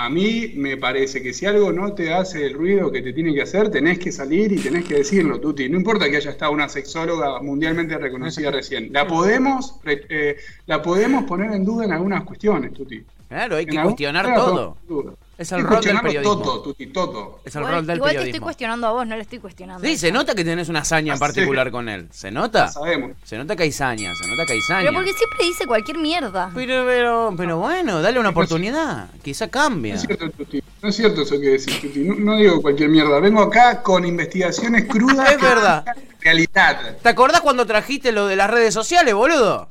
a 0.00 0.08
mí 0.08 0.52
me 0.54 0.76
parece 0.76 1.20
que 1.20 1.34
si 1.34 1.44
algo 1.44 1.72
no 1.72 1.92
te 1.92 2.14
hace 2.14 2.46
el 2.46 2.54
ruido 2.54 2.92
que 2.92 3.02
te 3.02 3.12
tiene 3.12 3.34
que 3.34 3.42
hacer, 3.42 3.68
tenés 3.68 3.98
que 3.98 4.12
salir 4.12 4.52
y 4.52 4.56
tenés 4.56 4.84
que 4.84 4.94
decirlo, 4.94 5.40
Tuti. 5.40 5.68
No 5.68 5.76
importa 5.76 6.08
que 6.08 6.18
haya 6.18 6.30
estado 6.30 6.52
una 6.52 6.68
sexóloga 6.68 7.42
mundialmente 7.42 7.98
reconocida 7.98 8.52
recién. 8.52 8.92
La 8.92 9.08
podemos, 9.08 9.80
eh, 9.84 10.36
la 10.66 10.80
podemos 10.82 11.24
poner 11.24 11.50
en 11.50 11.64
duda 11.64 11.84
en 11.84 11.92
algunas 11.92 12.22
cuestiones, 12.22 12.72
Tuti. 12.74 13.02
Claro, 13.28 13.56
hay 13.56 13.64
En 13.64 13.70
que 13.70 13.82
cuestionar 13.82 14.24
claro, 14.24 14.76
todo. 14.86 15.18
Es 15.38 15.52
el 15.52 15.62
rol 15.62 15.80
del 15.80 16.00
periodismo. 16.00 16.42
Todo, 16.42 16.62
Tuti, 16.62 16.88
todo. 16.88 17.40
Es 17.44 17.54
el 17.54 17.60
Igual, 17.62 17.74
rol 17.76 17.86
del 17.86 17.96
igual 17.98 18.08
te 18.10 18.14
estoy 18.16 18.24
periodismo. 18.24 18.44
cuestionando 18.44 18.86
a 18.88 18.90
vos, 18.90 19.06
no 19.06 19.14
le 19.14 19.22
estoy 19.22 19.38
cuestionando. 19.38 19.86
Sí, 19.86 19.96
se 19.96 20.10
nota 20.10 20.34
que 20.34 20.44
tenés 20.44 20.68
una 20.68 20.80
hazaña 20.80 21.12
en 21.14 21.22
Ah, 21.22 21.26
sí. 21.26 21.32
particular 21.32 21.70
con 21.70 21.88
él. 21.88 22.08
¿Se 22.10 22.30
nota? 22.32 22.66
Ya 22.66 22.72
sabemos. 22.72 23.12
Se 23.22 23.38
nota 23.38 23.54
que 23.54 23.62
hay 23.62 23.70
saña, 23.72 24.12
se 24.20 24.26
nota 24.26 24.44
que 24.46 24.52
hay 24.54 24.60
saña. 24.62 24.80
Pero 24.88 24.94
porque 24.94 25.12
siempre 25.12 25.46
dice 25.46 25.66
cualquier 25.66 25.98
mierda. 25.98 26.50
Pero, 26.54 26.84
pero, 26.84 27.34
pero 27.36 27.58
bueno, 27.58 28.02
dale 28.02 28.18
una 28.18 28.30
oportunidad. 28.30 29.08
Quizá 29.22 29.46
No 29.46 29.50
cambia. 29.52 29.94
es 29.94 30.02
cierto, 30.02 30.28
Tuti. 30.30 30.60
No 30.82 30.88
es 30.88 30.96
cierto 30.96 31.22
eso 31.22 31.40
que 31.40 31.50
decís, 31.50 31.80
Tuti. 31.80 32.00
No, 32.00 32.14
no 32.16 32.36
digo 32.36 32.60
cualquier 32.60 32.88
mierda. 32.88 33.20
Vengo 33.20 33.42
acá 33.42 33.80
con 33.82 34.04
investigaciones 34.04 34.86
crudas. 34.86 35.30
Es 35.32 35.40
verdad. 35.40 35.84
Realidad. 36.20 36.96
¿Te 37.00 37.08
acordás 37.08 37.42
cuando 37.42 37.64
trajiste 37.64 38.10
lo 38.10 38.26
de 38.26 38.34
las 38.34 38.50
redes 38.50 38.74
sociales, 38.74 39.14
boludo? 39.14 39.68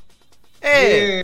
¡Eh! 0.62 1.24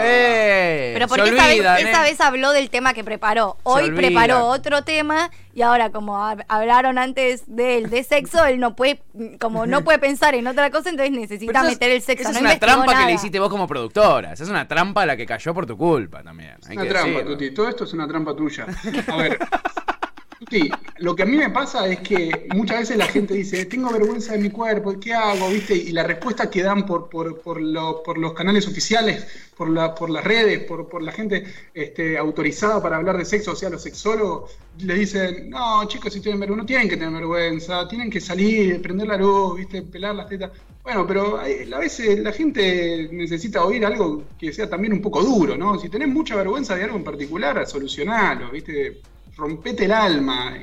¡Eh! 0.00 0.90
Pero 0.94 1.08
porque 1.08 1.30
esa, 1.30 1.46
vez, 1.46 1.54
olvidan, 1.54 1.78
esa 1.78 2.06
¿eh? 2.06 2.10
vez 2.10 2.20
habló 2.20 2.52
del 2.52 2.70
tema 2.70 2.94
que 2.94 3.04
preparó. 3.04 3.56
Hoy 3.62 3.90
preparó 3.90 4.46
otro 4.46 4.82
tema 4.82 5.30
y 5.54 5.62
ahora 5.62 5.90
como 5.90 6.16
hab- 6.18 6.44
hablaron 6.48 6.98
antes 6.98 7.44
de 7.46 7.78
él 7.78 7.90
de 7.90 8.04
sexo, 8.04 8.44
él 8.44 8.60
no 8.60 8.76
puede, 8.76 9.00
como 9.40 9.66
no 9.66 9.82
puede 9.84 9.98
pensar 9.98 10.34
en 10.34 10.46
otra 10.46 10.70
cosa, 10.70 10.90
entonces 10.90 11.16
necesita 11.16 11.62
meter 11.62 11.90
el 11.90 12.02
sexo. 12.02 12.22
Esa 12.28 12.32
no 12.32 12.36
es 12.48 12.54
una 12.54 12.58
trampa 12.58 12.98
que 13.00 13.06
le 13.06 13.12
hiciste 13.12 13.38
vos 13.38 13.48
como 13.48 13.66
productora. 13.66 14.32
Esa 14.32 14.44
es 14.44 14.50
una 14.50 14.68
trampa 14.68 15.02
a 15.02 15.06
la 15.06 15.16
que 15.16 15.26
cayó 15.26 15.54
por 15.54 15.66
tu 15.66 15.76
culpa 15.76 16.22
también. 16.22 16.56
Es 16.60 16.68
hay 16.68 16.76
una 16.76 16.84
que 16.84 16.90
trampa, 16.90 17.08
decirlo. 17.10 17.32
Tuti. 17.32 17.50
Todo 17.52 17.68
esto 17.68 17.84
es 17.84 17.92
una 17.94 18.06
trampa 18.06 18.36
tuya. 18.36 18.66
A 19.08 19.16
ver. 19.16 19.38
Tuti, 20.38 20.92
lo 20.98 21.16
que 21.16 21.22
a 21.22 21.26
mí 21.26 21.34
me 21.34 21.48
pasa 21.48 21.88
es 21.88 22.00
que 22.00 22.44
muchas 22.50 22.80
veces 22.80 22.98
la 22.98 23.06
gente 23.08 23.32
dice, 23.32 23.64
tengo 23.64 23.90
vergüenza 23.90 24.32
de 24.34 24.38
mi 24.38 24.50
cuerpo, 24.50 25.00
¿qué 25.00 25.14
hago? 25.14 25.48
¿Viste? 25.50 25.74
Y 25.74 25.92
la 25.92 26.02
respuesta 26.02 26.50
que 26.50 26.62
dan 26.62 26.84
por, 26.84 27.08
por, 27.08 27.40
por, 27.40 27.58
lo- 27.58 28.02
por 28.02 28.18
los 28.18 28.34
canales 28.34 28.68
oficiales, 28.68 29.26
por, 29.56 29.70
la, 29.70 29.94
por 29.94 30.10
las 30.10 30.22
redes, 30.24 30.62
por, 30.64 31.02
la 31.02 31.12
gente 31.12 31.44
este, 31.72 32.18
autorizada 32.18 32.82
para 32.82 32.96
hablar 32.98 33.16
de 33.16 33.24
sexo, 33.24 33.52
o 33.52 33.56
sea, 33.56 33.70
los 33.70 33.82
sexólogos, 33.82 34.50
le 34.76 34.94
dicen, 34.96 35.48
no, 35.48 35.88
chicos, 35.88 36.12
si 36.12 36.20
tienen 36.20 36.38
vergüenza, 36.40 36.62
no 36.62 36.66
tienen 36.66 36.88
que 36.90 36.96
tener 36.98 37.14
vergüenza, 37.14 37.88
tienen 37.88 38.10
que 38.10 38.20
salir, 38.20 38.82
prender 38.82 39.08
la 39.08 39.16
luz, 39.16 39.56
¿viste? 39.56 39.82
Pelar 39.84 40.14
las 40.14 40.28
tetas. 40.28 40.50
Bueno, 40.82 41.06
pero 41.06 41.38
a 41.40 41.78
veces 41.78 42.18
la 42.18 42.32
gente 42.32 43.08
necesita 43.10 43.64
oír 43.64 43.86
algo 43.86 44.34
que 44.38 44.52
sea 44.52 44.68
también 44.68 44.92
un 44.92 45.00
poco 45.00 45.22
duro, 45.22 45.56
¿no? 45.56 45.78
Si 45.78 45.88
tenés 45.88 46.08
mucha 46.08 46.36
vergüenza 46.36 46.76
de 46.76 46.84
algo 46.84 46.96
en 46.98 47.04
particular, 47.04 47.66
solucionalo, 47.66 48.50
¿viste? 48.50 49.00
Rompete 49.36 49.84
el 49.84 49.92
alma. 49.92 50.56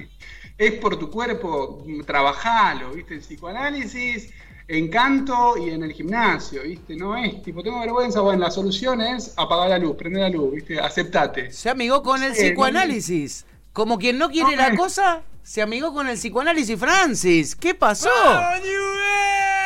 Es 0.58 0.74
por 0.74 0.98
tu 0.98 1.10
cuerpo, 1.10 1.84
trabajalo, 2.06 2.92
¿viste? 2.92 3.16
El 3.16 3.20
psicoanálisis, 3.22 4.30
encanto 4.68 5.58
y 5.58 5.70
en 5.72 5.84
el 5.84 5.94
gimnasio, 5.94 6.64
¿viste? 6.64 6.96
No 6.96 7.18
es 7.18 7.42
tipo, 7.44 7.64
tengo 7.64 7.80
vergüenza, 7.80 8.22
bueno, 8.22 8.40
la 8.44 8.52
solución 8.52 9.02
es 9.02 9.34
apagar 9.36 9.70
la 9.70 9.80
luz, 9.80 9.96
prender 9.98 10.22
la 10.24 10.30
luz, 10.30 10.54
¿viste? 10.56 10.80
Aceptate. 10.80 11.52
Se 11.52 11.70
amigó 11.70 12.02
con 12.04 12.24
el 12.24 12.36
Sí, 12.36 12.44
psicoanálisis. 12.44 13.46
Como 13.74 13.98
quien 13.98 14.18
no 14.20 14.30
quiere 14.30 14.56
No, 14.56 14.62
la 14.70 14.76
cosa, 14.76 15.24
se 15.42 15.62
amigó 15.62 15.94
con 15.94 16.08
el 16.08 16.16
psicoanálisis 16.18 16.80
Francis. 16.80 17.56
¿Qué 17.56 17.74
pasó? 17.74 18.10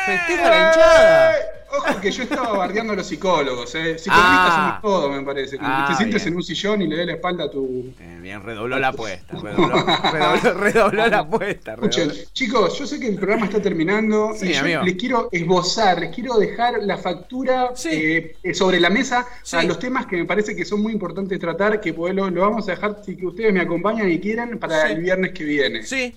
Festeja 0.06 0.50
la 0.50 0.58
hinchada. 0.68 1.34
Ojo 1.70 2.00
que 2.00 2.10
yo 2.10 2.22
estaba 2.22 2.52
bardeando 2.56 2.94
a 2.94 2.96
los 2.96 3.06
psicólogos, 3.06 3.74
¿eh? 3.74 3.98
Psicologistas 3.98 4.08
Ah. 4.10 4.80
somos 4.80 5.00
todos, 5.00 5.16
me 5.16 5.22
parece. 5.22 5.58
Ah, 5.60 5.84
que 5.86 5.92
te 5.92 5.98
sientes 5.98 6.22
bien. 6.24 6.32
en 6.32 6.36
un 6.36 6.42
sillón 6.42 6.82
y 6.82 6.86
le 6.86 6.96
des 6.96 7.06
la 7.06 7.12
espalda 7.14 7.44
a 7.44 7.50
tu, 7.50 7.92
Eh, 8.00 8.18
bien, 8.22 8.42
redobló 8.42 8.78
la 8.78 8.88
apuesta. 8.88 9.36
Redobló, 9.42 9.76
redobló- 9.86 10.54
redobló 10.54 11.06
la 11.08 11.18
apuesta. 11.18 11.74
Escuchen, 11.74 12.10
chicos, 12.32 12.78
yo 12.78 12.86
sé 12.86 12.98
que 12.98 13.08
el 13.08 13.16
programa 13.16 13.46
está 13.46 13.60
terminando 13.60 14.32
Sí, 14.34 14.46
y 14.48 14.52
yo 14.54 14.60
amigo. 14.60 14.82
les 14.82 14.94
quiero 14.94 15.28
esbozar, 15.30 16.00
les 16.00 16.14
quiero 16.14 16.38
dejar 16.38 16.82
la 16.82 16.96
factura 16.96 17.72
Sí. 17.74 17.88
eh, 17.92 18.54
sobre 18.54 18.80
la 18.80 18.88
mesa 18.90 19.26
Sí. 19.42 19.56
a 19.56 19.62
los 19.64 19.78
temas 19.78 20.06
que 20.06 20.16
me 20.16 20.24
parece 20.24 20.56
que 20.56 20.64
son 20.64 20.80
muy 20.82 20.92
importantes 20.92 21.38
tratar, 21.38 21.80
que 21.80 21.92
pues, 21.92 22.14
lo, 22.14 22.30
lo 22.30 22.40
vamos 22.40 22.66
a 22.68 22.72
dejar 22.72 23.02
si 23.04 23.14
que 23.16 23.26
ustedes 23.26 23.52
me 23.52 23.60
acompañan 23.60 24.10
y 24.10 24.18
quieren 24.18 24.58
para 24.58 24.90
el 24.90 25.00
viernes 25.02 25.32
que 25.32 25.44
viene. 25.44 25.82
Sí. 25.84 26.14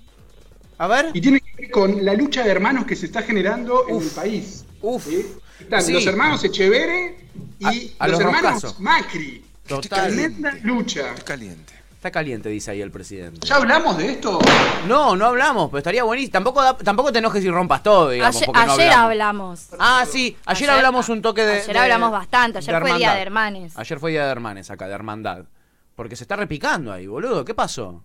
A 0.78 0.88
ver. 0.88 1.08
Y 1.14 1.22
tiene 1.22 1.40
que 1.42 1.62
ver 1.64 1.72
con 1.72 2.04
la 2.04 2.14
lucha 2.16 2.44
de 2.44 2.50
hermanos 2.52 2.86
que 2.86 2.96
se 2.96 3.06
está 3.06 3.22
generando 3.22 3.86
en 3.88 3.98
el 4.02 4.08
país. 4.10 4.66
Uf. 4.84 5.06
¿sí? 5.06 5.28
Están 5.62 5.82
Sí. 5.82 5.94
los 5.94 6.06
hermanos 6.06 6.44
Echevere 6.44 7.18
y 7.60 7.66
A- 8.00 8.04
a 8.06 8.08
los, 8.08 8.20
los 8.22 8.34
hermanos. 8.34 8.80
Macri. 8.80 9.46
Total. 9.68 10.08
Tremenda 10.08 10.54
lucha. 10.64 11.16
Caliente. 11.24 11.74
Está 11.96 12.10
caliente, 12.10 12.50
dice 12.50 12.72
ahí 12.72 12.82
el 12.82 12.90
presidente. 12.90 13.46
¿Ya 13.46 13.58
hablamos 13.58 13.96
de 13.96 14.14
esto? 14.14 14.40
No, 14.88 15.16
no 15.16 15.28
hablamos, 15.28 15.70
pero 15.70 15.78
estaría 15.78 16.04
buenísimo. 16.04 16.32
Tampoco, 16.34 16.64
da- 16.64 16.76
tampoco 16.76 17.12
te 17.14 17.20
enojes 17.20 17.44
y 17.46 17.50
rompas 17.52 17.84
todo, 17.84 18.10
digamos. 18.10 18.36
Ayer, 18.38 18.46
porque 18.48 18.66
no 18.66 18.74
ayer 18.74 18.90
hablamos. 18.92 19.68
hablamos. 19.72 19.80
Ah, 19.80 20.04
sí, 20.12 20.36
ayer, 20.48 20.68
Ayer- 20.70 20.78
hablamos 20.78 21.10
un 21.10 21.22
toque 21.22 21.44
de. 21.46 21.62
ayer 21.62 21.74
de- 21.74 21.78
hablamos 21.80 22.12
bastante, 22.12 22.58
ayer 22.58 22.82
fue 22.82 22.98
Día 22.98 23.14
de 23.14 23.22
Hermanes. 23.22 23.74
Ayer 23.78 24.00
fue 24.00 24.12
día 24.12 24.26
de 24.26 24.32
hermanes 24.32 24.72
acá, 24.72 24.88
de 24.88 24.94
hermandad. 24.96 25.46
Porque 25.96 26.16
se 26.16 26.24
está 26.24 26.36
repicando 26.36 26.92
ahí, 26.92 27.06
boludo. 27.06 27.46
¿Qué 27.46 27.54
pasó? 27.54 28.04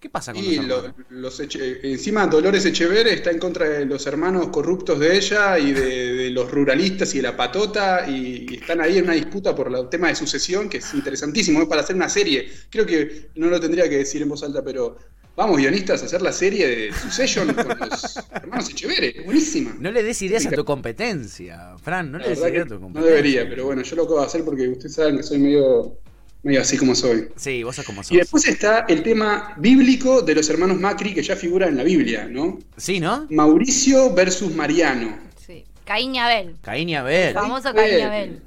¿Qué 0.00 0.08
pasa 0.08 0.32
con 0.32 0.42
Y 0.42 0.56
los 0.56 0.66
lo- 0.66 0.76
hermanos? 0.78 1.06
los 1.10 1.40
Eche- 1.40 1.78
encima 1.82 2.26
Dolores 2.26 2.64
Echeverre 2.64 3.12
está 3.12 3.30
en 3.30 3.38
contra 3.38 3.68
de 3.68 3.84
los 3.84 4.06
hermanos 4.06 4.48
corruptos 4.48 4.98
de 4.98 5.14
ella 5.16 5.58
y 5.58 5.72
de, 5.72 6.14
de 6.14 6.30
los 6.30 6.50
ruralistas 6.50 7.14
y 7.14 7.18
de 7.18 7.22
la 7.24 7.36
patota 7.36 8.08
y, 8.08 8.46
y 8.50 8.54
están 8.54 8.80
ahí 8.80 8.96
en 8.96 9.04
una 9.04 9.12
disputa 9.12 9.54
por 9.54 9.68
el 9.70 9.88
tema 9.90 10.08
de 10.08 10.14
sucesión 10.14 10.70
que 10.70 10.78
es 10.78 10.94
interesantísimo, 10.94 11.60
es 11.60 11.68
para 11.68 11.82
hacer 11.82 11.96
una 11.96 12.08
serie. 12.08 12.48
Creo 12.70 12.86
que 12.86 13.28
no 13.34 13.48
lo 13.48 13.60
tendría 13.60 13.88
que 13.90 13.98
decir 13.98 14.22
en 14.22 14.30
voz 14.30 14.42
alta, 14.42 14.64
pero 14.64 14.96
vamos 15.36 15.58
guionistas 15.58 16.02
a 16.02 16.06
hacer 16.06 16.22
la 16.22 16.32
serie 16.32 16.66
de 16.66 16.92
Succession 16.94 17.52
con 17.52 17.78
los 17.78 18.16
hermanos 18.32 18.70
Echeverre, 18.70 19.16
buenísima. 19.26 19.76
No 19.78 19.90
le 19.90 20.02
des 20.02 20.22
ideas 20.22 20.46
a 20.46 20.50
tu 20.50 20.64
competencia, 20.64 21.76
Fran, 21.76 22.10
no 22.10 22.16
La 22.18 22.24
le 22.24 22.30
des 22.30 22.38
ideas 22.38 22.50
a 22.50 22.54
que 22.64 22.64
tu 22.68 22.74
no 22.76 22.80
competencia. 22.80 23.14
debería, 23.16 23.48
pero 23.50 23.66
bueno, 23.66 23.82
yo 23.82 23.96
lo 23.96 24.04
acabo 24.04 24.20
de 24.20 24.26
hacer 24.26 24.44
porque 24.46 24.66
ustedes 24.66 24.94
saben 24.94 25.18
que 25.18 25.22
soy 25.22 25.38
medio, 25.38 25.98
medio 26.42 26.60
así 26.62 26.76
como 26.76 26.94
soy. 26.94 27.28
Sí, 27.36 27.62
vos 27.62 27.76
sos 27.76 27.84
como 27.84 28.02
sos. 28.02 28.12
Y 28.12 28.16
después 28.16 28.46
está 28.48 28.86
el 28.88 29.02
tema 29.02 29.54
bíblico 29.58 30.22
de 30.22 30.34
los 30.34 30.48
hermanos 30.48 30.78
Macri 30.80 31.12
que 31.14 31.22
ya 31.22 31.36
figura 31.36 31.68
en 31.68 31.76
la 31.76 31.82
Biblia, 31.82 32.26
¿no? 32.30 32.58
Sí, 32.76 33.00
¿no? 33.00 33.26
Mauricio 33.30 34.12
versus 34.14 34.54
Mariano. 34.54 35.16
Sí. 35.46 35.64
Caín 35.84 36.14
y 36.14 36.18
Abel. 36.18 36.54
Caín 36.62 36.88
y 36.88 36.96
Abel. 36.96 37.28
El 37.28 37.34
famoso. 37.34 37.74
Caín 37.74 37.98
y 37.98 38.02
Abel. 38.02 38.38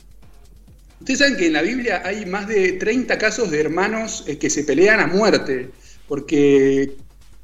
Ustedes 1.00 1.20
saben 1.20 1.36
que 1.38 1.48
en 1.48 1.54
la 1.54 1.62
Biblia 1.62 2.02
hay 2.06 2.26
más 2.26 2.48
de 2.48 2.74
30 2.74 3.18
casos 3.18 3.52
de 3.52 3.60
hermanos 3.60 4.24
eh, 4.28 4.38
que 4.38 4.50
se 4.50 4.64
pelean 4.64 5.02
a 5.02 5.08
muerte, 5.08 5.70
porque 6.08 6.94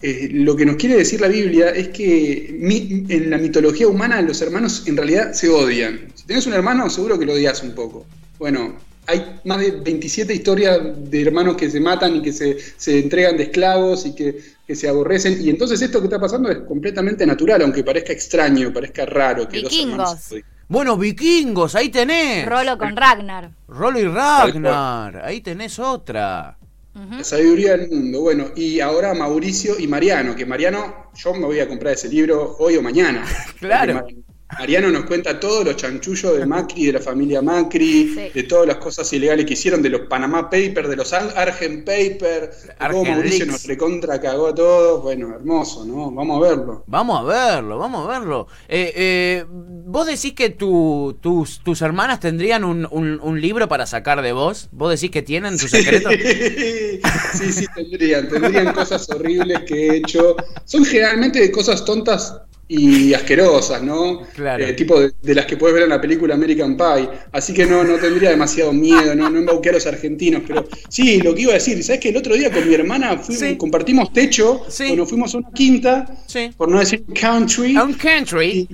eh, 0.02 0.30
lo 0.32 0.56
que 0.56 0.66
nos 0.66 0.78
quiere 0.78 0.96
decir 0.96 1.20
la 1.20 1.28
Biblia 1.28 1.70
es 1.72 1.90
que 1.90 2.56
mi- 2.58 3.06
en 3.10 3.30
la 3.30 3.38
mitología 3.38 3.88
humana 3.88 4.22
los 4.22 4.42
hermanos 4.42 4.84
en 4.88 4.96
realidad 4.96 5.34
se 5.34 5.50
odian. 5.50 6.08
Si 6.16 6.26
tenés 6.26 6.48
un 6.48 6.54
hermano, 6.54 6.90
seguro 6.90 7.20
que 7.20 7.26
lo 7.26 7.34
odias 7.34 7.62
un 7.62 7.76
poco. 7.76 8.06
Bueno, 8.38 8.76
hay 9.10 9.40
más 9.44 9.60
de 9.60 9.72
27 9.72 10.34
historias 10.34 10.80
de 10.96 11.22
hermanos 11.22 11.58
que 11.58 11.70
se 11.70 11.80
matan 11.80 12.16
y 12.16 12.22
que 12.22 12.32
se, 12.32 12.58
se 12.78 13.00
entregan 13.00 13.38
de 13.38 13.44
esclavos 13.44 14.06
y 14.06 14.14
que, 14.14 14.40
que 14.68 14.76
se 14.76 14.88
aborrecen. 14.88 15.38
Y 15.42 15.50
entonces 15.50 15.82
esto 15.82 16.00
que 16.00 16.06
está 16.06 16.20
pasando 16.20 16.50
es 16.52 16.60
completamente 16.60 17.26
natural, 17.26 17.64
aunque 17.64 17.84
parezca 17.84 18.14
extraño, 18.14 18.72
parezca 18.72 19.06
raro. 19.06 19.48
Que 19.48 19.62
Vikingos. 19.62 20.36
Bueno, 20.68 20.96
vikingos, 20.96 21.74
ahí 21.74 21.90
tenés. 21.90 22.46
Rolo 22.46 22.78
con 22.78 22.96
Ragnar. 22.96 23.50
Rolo 23.68 24.00
y 24.00 24.04
Ragnar, 24.04 25.26
ahí 25.26 25.42
tenés 25.42 25.80
otra. 25.80 26.56
La 26.94 27.24
sabiduría 27.24 27.78
del 27.78 27.90
mundo. 27.90 28.22
Bueno, 28.22 28.46
y 28.56 28.80
ahora 28.80 29.16
Mauricio 29.16 29.80
y 29.80 29.88
Mariano, 29.88 30.36
que 30.36 30.46
Mariano, 30.46 31.10
yo 31.16 31.34
me 31.34 31.46
voy 31.46 31.60
a 31.60 31.68
comprar 31.68 31.94
ese 31.94 32.10
libro 32.10 32.56
hoy 32.60 32.76
o 32.76 32.84
mañana. 32.84 33.26
Claro. 33.60 34.02
Porque 34.02 34.18
Mariano 34.58 34.90
nos 34.90 35.06
cuenta 35.06 35.40
todos 35.40 35.64
los 35.64 35.76
chanchullos 35.76 36.38
de 36.38 36.46
Macri, 36.46 36.88
de 36.88 36.94
la 36.94 37.00
familia 37.00 37.42
Macri, 37.42 38.14
Sí. 38.16 38.32
de 38.34 38.44
todas 38.44 38.66
las 38.68 38.78
cosas 38.78 39.12
ilegales 39.14 39.46
que 39.46 39.54
hicieron, 39.54 39.82
de 39.82 39.90
los 39.90 40.02
Panama 40.02 40.50
Papers, 40.50 40.90
de 40.90 40.96
los 40.96 41.14
Ar- 41.14 41.34
Argent 41.38 41.86
Papers, 41.86 42.68
de 42.68 42.74
cómo 42.92 43.06
Mauricio 43.06 43.46
nos 43.46 43.64
recontra 43.66 44.20
cagó 44.20 44.48
a 44.48 44.56
todos. 44.56 45.04
Bueno, 45.04 45.36
hermoso, 45.36 45.86
¿no? 45.86 46.10
Vamos 46.12 46.38
a 46.44 46.50
verlo. 46.50 46.84
Vamos 46.88 47.20
a 47.20 47.24
verlo, 47.24 47.78
vamos 47.78 48.08
a 48.08 48.20
verlo. 48.20 48.48
Eh, 48.68 48.92
eh, 48.96 49.46
vos 49.50 50.08
decís 50.08 50.34
que 50.34 50.50
tu- 50.50 51.16
tus, 51.22 51.60
tus 51.64 51.82
hermanas 51.84 52.20
tendrían 52.20 52.64
un, 52.64 52.88
un- 52.90 53.20
un 53.22 53.40
libro 53.40 53.68
para 53.68 53.86
sacar 53.86 54.22
de 54.24 54.32
vos. 54.34 54.68
¿Vos 54.72 54.90
decís 54.90 55.12
que 55.12 55.22
tienen 55.22 55.58
tus 55.58 55.70
secretos? 55.70 56.12
sí, 57.34 57.52
sí, 57.54 57.66
tendrían, 57.76 58.28
tendrían 58.28 58.74
cosas 58.74 59.08
horribles 59.10 59.60
que 59.68 59.88
he 59.90 59.96
hecho. 59.98 60.36
Son 60.66 60.84
generalmente 60.84 61.40
de 61.40 61.52
cosas 61.52 61.86
tontas 61.86 62.36
y 62.72 63.16
asquerosas, 63.16 63.82
¿no? 63.82 64.22
Claro. 64.36 64.64
Eh, 64.64 64.74
tipo 64.74 65.00
de, 65.02 65.12
de 65.24 65.34
las 65.36 65.48
que 65.48 65.58
puedes 65.58 65.74
ver 65.74 65.84
en 65.84 65.90
la 65.90 66.00
película 66.00 66.36
American 66.36 66.78
Pie. 66.78 67.10
Así 67.32 67.52
que 67.52 67.66
no, 67.66 67.84
no 67.84 67.96
tendría 67.98 68.30
demasiado 68.30 68.72
miedo, 68.72 69.16
no, 69.16 69.28
no 69.28 69.40
embauqué 69.40 69.70
a 69.70 69.74
los 69.74 69.88
argentinos. 69.88 70.44
Pero 70.48 70.66
sí, 70.88 71.20
lo 71.20 71.34
que 71.34 71.42
iba 71.42 71.52
a 71.52 71.56
decir, 71.56 71.84
¿sabes 71.84 72.00
que 72.00 72.10
el 72.10 72.18
otro 72.18 72.36
día 72.36 72.52
con 72.52 72.68
mi 72.68 72.76
hermana 72.76 73.20
Sí. 73.28 73.56
compartimos 73.58 74.14
techo, 74.14 74.62
Sí. 74.70 74.86
bueno, 74.90 75.08
fuimos 75.08 75.34
a 75.34 75.40
una 75.40 75.52
quinta, 75.52 76.24
Sí. 76.28 76.52
por 76.56 76.70
no 76.70 76.78
decir 76.80 77.04
country. 77.20 77.76
A 77.76 77.84
un 77.86 77.94
country. 77.96 78.68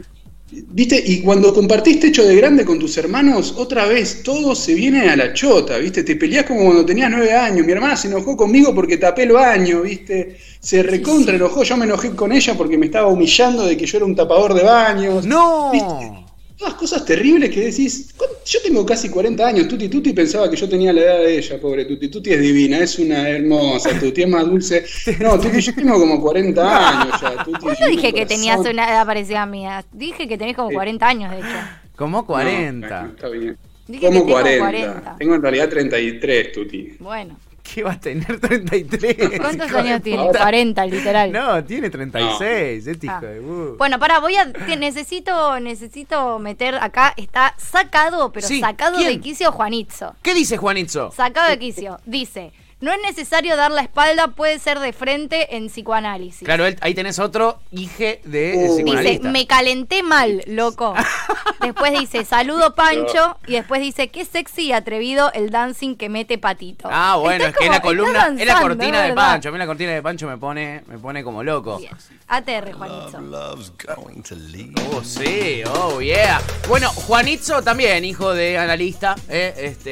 Y, 0.52 0.62
¿Viste? 0.70 1.02
Y 1.06 1.22
cuando 1.22 1.54
compartís 1.54 2.00
techo 2.00 2.24
de 2.24 2.36
grande 2.36 2.64
con 2.64 2.78
tus 2.80 2.96
hermanos, 2.98 3.56
otra 3.58 3.88
vez 3.88 4.22
todo 4.24 4.54
se 4.56 4.76
viene 4.76 5.10
a 5.10 5.16
la 5.16 5.34
chota, 5.34 5.78
¿viste? 5.80 6.04
Te 6.04 6.16
peleás 6.16 6.46
como 6.46 6.64
cuando 6.66 6.86
tenías 6.86 7.10
nueve 7.10 7.34
años. 7.34 7.66
Mi 7.66 7.72
hermana 7.74 7.98
se 7.98 8.08
enojó 8.08 8.38
conmigo 8.38 8.74
porque 8.74 8.98
tapé 8.98 9.24
el 9.24 9.32
baño, 9.32 9.82
¿viste? 9.82 10.38
Se 10.66 10.82
recontra 10.82 11.36
enojó. 11.36 11.62
Yo 11.64 11.78
me 11.78 11.86
enojé 11.86 12.16
con 12.16 12.32
ella 12.32 12.56
porque 12.58 12.76
me 12.78 12.88
estaba 12.88 13.08
humillando 13.08 13.66
de 13.68 13.78
que 13.78 13.86
yo 13.86 13.98
era 13.98 14.06
un 14.08 14.16
tapador 14.16 14.56
de 14.56 14.64
baños. 14.64 15.24
No. 15.26 15.70
¿Viste? 15.72 16.26
Todas 16.58 16.74
cosas 16.76 17.06
terribles 17.06 17.52
que 17.52 17.62
decís. 17.66 18.14
"¿Cuán- 18.18 18.30
Yo 18.46 18.60
tengo 18.64 18.86
casi 18.86 19.10
40 19.10 19.46
años. 19.48 19.68
Tuti 19.68 19.90
Tuti 19.90 20.14
pensaba 20.14 20.50
que 20.50 20.56
yo 20.56 20.68
tenía 20.70 20.92
la 20.94 21.02
edad 21.02 21.18
de 21.20 21.38
ella, 21.38 21.60
pobre 21.60 21.86
Tuti. 21.86 22.08
Tuti 22.08 22.32
es 22.32 22.40
divina, 22.40 22.80
es 22.80 22.98
una 22.98 23.28
hermosa. 23.30 23.90
Tuti 24.00 24.22
es 24.24 24.28
más 24.30 24.46
dulce. 24.46 24.86
No, 25.20 25.40
Tuti, 25.40 25.60
yo 25.62 25.74
tengo 25.76 26.00
como 26.00 26.20
40 26.22 26.90
años 27.02 27.22
ya. 27.22 27.44
Tuti, 27.46 27.66
no 27.82 27.88
dije 27.88 28.14
que 28.14 28.26
tenías 28.26 28.60
una 28.60 28.90
edad 28.90 29.06
parecida 29.06 29.44
a 29.44 29.46
mía. 29.46 29.84
Dije 29.92 30.28
que 30.28 30.38
tenés 30.38 30.56
como 30.56 30.72
40 30.72 31.08
años, 31.08 31.32
de 31.32 31.38
hecho. 31.40 31.48
Como 31.96 32.20
No, 32.20 32.26
40. 32.26 32.88
bueno, 33.00 33.14
está 33.16 33.30
bien. 33.30 33.58
Dije 33.88 34.06
Como 34.08 34.20
que 34.26 34.34
tengo 34.34 34.40
40. 34.40 34.66
40. 34.66 35.16
Tengo 35.20 35.36
en 35.36 35.42
realidad 35.44 35.70
33, 35.70 36.52
Tuti. 36.54 36.94
Bueno. 37.00 37.38
¿Qué 37.74 37.82
va 37.84 37.94
a 37.94 38.00
tener 38.00 38.40
33? 38.40 39.40
¿Cuántos 39.40 39.72
años 39.74 40.02
tiene? 40.02 40.24
puta. 40.26 40.40
40, 40.40 40.86
literal. 40.86 41.32
No, 41.32 41.64
tiene 41.64 41.90
36. 41.90 42.86
Este 42.88 43.10
Ah. 43.10 43.18
hijo 43.18 43.26
de 43.26 43.40
bu. 43.40 43.76
Bueno, 43.78 43.98
pará, 44.00 44.20
voy 44.20 44.36
a. 44.36 44.52
te- 44.54 44.78
necesito, 44.78 45.60
necesito 45.60 46.38
meter 46.40 46.76
acá. 46.76 47.14
Está 47.18 47.56
sacado, 47.58 48.32
pero 48.32 48.48
Sí, 48.48 48.60
sacado 48.60 48.98
¿quién? 48.98 49.10
de 49.14 49.20
quicio 49.20 49.52
Juanitzo. 49.52 50.16
¿Qué 50.22 50.34
dice 50.34 50.58
Juanitzo? 50.58 51.12
Sacado 51.12 51.50
de 51.50 51.58
quicio. 51.60 52.00
Dice: 52.06 52.54
No 52.82 52.92
es 52.92 53.00
necesario 53.02 53.56
dar 53.56 53.72
la 53.72 53.82
espalda, 53.82 54.28
puede 54.28 54.60
ser 54.60 54.80
de 54.80 54.92
frente 54.92 55.56
en 55.56 55.68
psicoanálisis. 55.68 56.44
Claro, 56.46 56.66
él- 56.66 56.78
ahí 56.82 56.94
tenés 56.94 57.20
otro 57.20 57.60
hije 57.72 58.20
de 58.26 58.54
Uh. 58.70 58.76
Dice, 58.84 59.20
me 59.24 59.48
calenté 59.48 60.04
mal, 60.04 60.44
loco. 60.46 60.94
Después 61.62 61.94
dice, 61.98 62.26
saludo 62.26 62.76
Pancho. 62.76 63.38
Y 63.48 63.54
después 63.54 63.82
dice, 63.82 64.10
qué 64.10 64.24
sexy 64.26 64.66
y 64.66 64.72
atrevido 64.74 65.32
el 65.34 65.50
dancing 65.50 65.96
que 65.96 66.10
mete 66.10 66.38
patito. 66.38 66.88
Ah, 66.92 67.16
bueno, 67.16 67.46
es 67.46 67.56
que 67.56 67.68
la 67.70 67.82
columna, 67.82 68.36
es 68.38 68.46
la 68.46 68.62
cortina 68.62 69.02
de 69.02 69.10
¿verdad? 69.10 69.16
Pancho. 69.16 69.50
A 69.50 69.52
mí 69.52 69.58
la 69.58 69.66
cortina 69.66 69.92
de 69.92 70.04
Pancho 70.04 70.28
me 70.28 70.38
pone, 70.38 70.84
me 70.86 71.00
pone 71.00 71.24
como 71.24 71.42
loco. 71.44 71.78
Bien. 71.80 71.96
ATR, 72.28 72.72
Juanito. 72.74 73.20
Love's 73.22 73.72
going 73.84 74.22
to 74.22 74.36
leave. 74.36 74.74
Oh, 74.92 75.04
sí, 75.04 75.64
oh, 75.74 76.02
yeah. 76.02 76.40
Bueno, 76.68 76.90
Juanitzo 76.90 77.64
también, 77.64 78.06
hijo 78.06 78.34
de 78.36 78.60
analista. 78.60 79.16
eh, 79.30 79.54
este, 79.58 79.88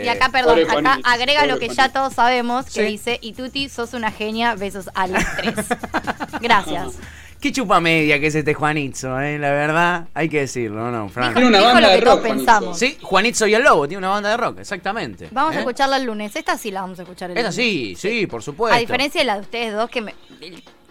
eh, 0.00 0.02
Y 0.04 0.08
acá, 0.08 0.30
perdón, 0.30 0.58
Pobre 0.66 0.78
acá 0.88 0.98
agrega 1.04 1.46
lo 1.46 1.58
que 1.58 1.68
ya 1.76 1.88
todos 1.90 2.14
sabemos, 2.14 2.64
que 2.66 2.70
Sí. 2.70 2.82
dice, 2.82 3.18
y 3.22 3.32
Tuti, 3.34 3.68
sos 3.68 3.94
una 3.94 4.10
genia, 4.10 4.54
besos 4.54 4.88
a 4.94 5.06
las 5.06 5.36
tres. 5.36 5.54
Gracias. 6.40 6.94
Qué 7.40 7.52
chupa 7.52 7.80
media 7.80 8.18
que 8.18 8.28
es 8.28 8.34
este 8.34 8.54
Juanitzo, 8.54 9.20
eh, 9.20 9.38
la 9.38 9.50
verdad, 9.50 10.08
hay 10.14 10.28
que 10.30 10.40
decirlo, 10.40 10.90
¿no, 10.90 11.08
Fran? 11.10 11.34
Tiene 11.34 11.48
una 11.48 11.60
banda 11.60 11.80
lo 11.82 11.88
de 11.90 11.94
que 11.98 12.00
todos 12.02 12.14
rock, 12.16 12.26
Juanito. 12.26 12.44
pensamos. 12.46 12.78
Sí, 12.78 12.98
Juanitzo 13.02 13.46
y 13.46 13.54
el 13.54 13.62
Lobo, 13.62 13.86
tiene 13.86 13.98
una 13.98 14.08
banda 14.08 14.30
de 14.30 14.36
rock, 14.38 14.58
exactamente. 14.60 15.28
Vamos 15.32 15.52
a 15.52 15.56
¿eh? 15.56 15.58
escucharla 15.60 15.98
el 15.98 16.04
lunes. 16.04 16.34
Esta 16.34 16.56
sí 16.56 16.70
la 16.70 16.80
vamos 16.80 16.98
a 16.98 17.02
escuchar 17.02 17.30
el 17.30 17.36
Esa 17.36 17.50
lunes. 17.50 17.54
sí, 17.54 17.94
sí, 17.98 18.26
por 18.26 18.42
supuesto. 18.42 18.74
A 18.74 18.80
diferencia 18.80 19.20
de 19.20 19.26
la 19.26 19.34
de 19.34 19.40
ustedes 19.42 19.74
dos, 19.74 19.90
que 19.90 20.00
me... 20.00 20.14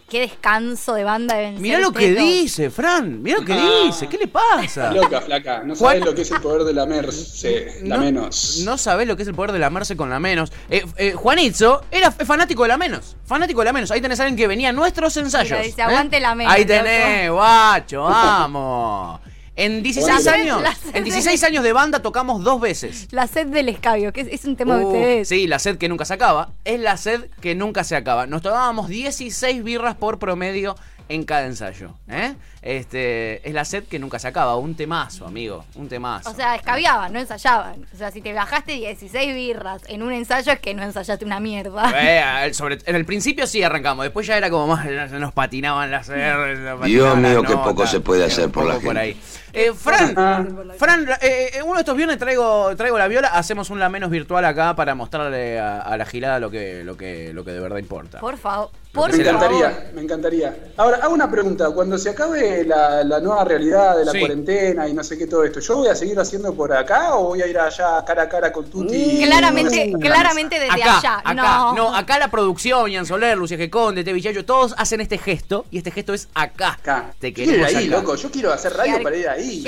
Qué 0.08 0.20
descanso 0.22 0.94
de 0.94 1.04
banda 1.04 1.36
deben 1.36 1.60
Mirá 1.60 1.78
ser 1.78 1.86
lo 1.88 1.92
que 1.92 2.12
dice, 2.14 2.70
Fran, 2.70 3.24
mirá 3.24 3.40
lo 3.40 3.46
que 3.46 3.54
Ah. 3.54 3.84
dice, 3.88 4.08
¿qué 4.08 4.20
le 4.20 4.28
pasa? 4.28 4.92
Loca, 4.94 5.20
flaca. 5.20 5.64
No 5.66 5.76
sabes 5.76 6.06
lo 6.06 6.14
que 6.14 6.22
es 6.22 6.30
el 6.32 6.42
poder 6.42 6.64
de 6.64 6.74
la 6.74 6.86
merce, 6.86 7.80
la 7.84 7.98
no, 7.98 8.04
menos. 8.04 8.62
No 8.64 8.78
sabés 8.78 9.08
lo 9.08 9.16
que 9.16 9.24
es 9.24 9.28
el 9.28 9.34
poder 9.34 9.52
de 9.52 9.58
la 9.60 9.72
Merce 9.72 9.98
con 9.98 10.12
la 10.12 10.20
menos. 10.20 10.52
Eh, 10.70 10.86
eh, 10.98 11.14
Juanitzo 11.14 11.84
era 11.90 12.12
fanático 12.12 12.62
de 12.64 12.70
la 12.70 12.78
menos. 12.78 13.16
Fanático 13.26 13.62
de 13.62 13.66
la 13.66 13.74
menos. 13.74 13.90
Ahí 13.90 14.00
tenés 14.00 14.20
a 14.20 14.24
alguien 14.24 14.38
que 14.38 14.46
venía 14.48 14.70
a 14.70 14.74
nuestros 14.74 15.18
ensayos. 15.18 15.60
Dice, 15.64 15.82
¿eh? 15.82 15.86
"Aguante 15.86 16.20
la 16.20 16.36
menos, 16.36 16.54
Ahí 16.54 16.66
tenés, 16.66 17.32
guacho, 17.32 18.04
vamos. 18.04 19.20
En 19.58 19.84
16 19.84 20.26
La 20.26 20.32
años, 20.34 20.62
en 20.94 21.04
16 21.04 21.44
años 21.46 21.64
de 21.64 21.72
banda 21.74 22.00
tocamos 22.02 22.44
dos 22.44 22.60
veces. 22.60 23.08
La 23.12 23.26
sed 23.28 23.48
del 23.48 23.70
escabio, 23.70 24.12
que 24.12 24.22
es, 24.22 24.28
es 24.30 24.46
un 24.46 24.56
tema 24.58 24.78
de 24.78 24.84
Uh, 24.84 24.88
ustedes. 24.88 25.28
sí, 25.30 25.48
la 25.48 25.60
sed 25.60 25.78
que 25.78 25.88
nunca 25.88 26.04
se 26.06 26.14
acaba. 26.14 26.52
Es 26.66 26.80
la 26.80 26.98
sed 26.98 27.30
que 27.42 27.56
nunca 27.56 27.84
se 27.84 27.96
acaba. 27.96 28.28
Nos 28.28 28.42
tomábamos 28.42 28.90
16 28.90 29.64
birras 29.64 29.96
por 29.96 30.20
promedio 30.20 30.76
en 31.08 31.24
cada 31.24 31.46
ensayo. 31.46 31.94
¿eh? 32.10 32.34
Este, 32.65 33.48
es 33.48 33.53
la 33.53 33.63
sed 33.63 33.84
que 33.84 34.00
nunca 34.00 34.17
se 34.17 34.27
acaba. 34.27 34.57
Un 34.57 34.74
temazo, 34.75 35.27
amigo. 35.27 35.63
Un 35.75 35.88
temazo. 35.88 36.31
O 36.31 36.34
sea, 36.34 36.55
escabiaban, 36.55 37.13
no 37.13 37.19
ensayaban. 37.19 37.86
O 37.93 37.98
sea, 37.98 38.10
si 38.10 38.22
te 38.22 38.34
bajaste 38.34 38.72
16 38.74 39.36
birras 39.36 39.84
en 39.88 40.01
un 40.01 40.12
ensayo 40.12 40.51
es 40.51 40.60
que 40.60 40.74
no 40.74 40.81
ensayaste 40.81 41.24
una 41.25 41.39
mierda. 41.39 41.93
Eh, 41.95 42.53
sobre- 42.55 42.79
en 42.86 42.95
el 42.95 43.05
principio 43.05 43.45
sí 43.45 43.62
arrancamos, 43.62 44.03
después 44.03 44.25
ya 44.25 44.36
era 44.36 44.50
como 44.50 44.65
más, 44.75 44.84
ya 44.86 45.05
nos 45.19 45.31
patinaban 45.31 45.91
las 45.91 46.10
R, 46.10 46.55
nos 46.57 46.79
patinaban 46.79 46.86
Dios 46.89 47.07
las 47.07 47.17
mío, 47.31 47.43
qué 47.43 47.53
poco 47.55 47.86
se 47.86 48.00
puede 48.00 48.25
hacer 48.25 48.50
por 48.50 48.65
la 48.65 48.79
gente. 48.79 49.00
ahí. 49.00 49.22
Eh, 49.53 49.72
Fran, 49.74 50.13
Ah. 50.17 50.43
Fran 50.77 51.07
eh, 51.22 51.51
eh, 51.53 51.62
uno 51.63 51.75
de 51.75 51.79
estos 51.79 51.95
viernes 51.95 52.17
traigo, 52.17 52.75
traigo 52.75 52.98
la 52.98 53.07
viola, 53.07 53.29
hacemos 53.29 53.69
un 53.69 53.79
la 53.79 53.88
menos 53.88 54.10
virtual 54.10 54.43
acá 54.43 54.75
para 54.75 54.95
mostrarle 54.95 55.57
a, 55.60 55.79
a 55.79 55.95
la 55.95 56.05
gilada 56.05 56.39
lo 56.41 56.51
que, 56.51 56.84
lo 56.84 56.98
que, 56.98 57.31
lo 57.31 57.45
que 57.45 57.51
de 57.51 57.60
verdad 57.62 57.77
importa. 57.77 58.19
Por 58.19 58.38
favor, 58.38 58.69
por 58.91 59.15
me 59.15 59.24
favor. 59.24 59.43
encantaría, 59.45 59.91
me 59.93 60.01
encantaría. 60.01 60.57
Ahora, 60.75 60.98
hago 61.01 61.13
una 61.13 61.31
pregunta. 61.31 61.69
Cuando 61.72 61.98
se 61.98 62.10
acabe 62.10 62.55
la, 62.64 63.04
la 63.04 63.20
nueva 63.20 63.44
realidad 63.44 63.98
de 63.98 64.06
la 64.06 64.12
Sí. 64.12 64.20
cuarentena 64.20 64.88
y 64.88 64.94
no 64.94 65.04
sé 65.04 65.18
qué 65.18 65.28
todo 65.28 65.44
esto. 65.44 65.60
¿Yo 65.60 65.78
voy 65.78 65.90
a 65.90 65.96
seguir 65.96 66.18
haciendo 66.20 66.54
por 66.54 66.72
acá 66.72 67.16
o 67.16 67.26
voy 67.30 67.42
a 67.42 67.48
ir 67.48 67.58
allá 67.60 68.04
cara 68.06 68.24
a 68.24 68.30
cara 68.30 68.52
con 68.52 68.70
Tuti? 68.70 69.22
Claramente, 69.26 69.88
No 69.88 69.98
sé. 70.00 70.06
claramente 70.06 70.60
desde 70.60 70.82
acá, 70.82 70.98
allá. 71.00 71.18
acá, 71.24 71.34
no. 71.76 71.94
acá 71.96 72.20
la 72.20 72.30
producción, 72.30 72.90
Ian 72.90 73.06
Soler, 73.06 73.38
Lucia 73.38 73.58
Geconde, 73.58 74.04
Te 74.04 74.14
Villayo, 74.14 74.46
todos 74.46 74.74
hacen 74.78 75.02
este 75.02 75.18
gesto 75.18 75.66
y 75.72 75.80
este 75.80 75.92
gesto 75.92 76.14
es 76.14 76.28
acá. 76.34 76.74
Acá. 76.80 77.12
Te 77.20 77.34
quiero 77.34 77.52
ir 77.54 77.64
ahí, 77.66 77.76
acá. 77.88 77.98
loco. 77.98 78.16
Yo 78.16 78.32
quiero 78.32 78.54
hacer 78.54 78.74
radio 78.74 78.98
Giar- 78.98 79.04
para 79.04 79.16
ir 79.18 79.28
ahí. 79.28 79.66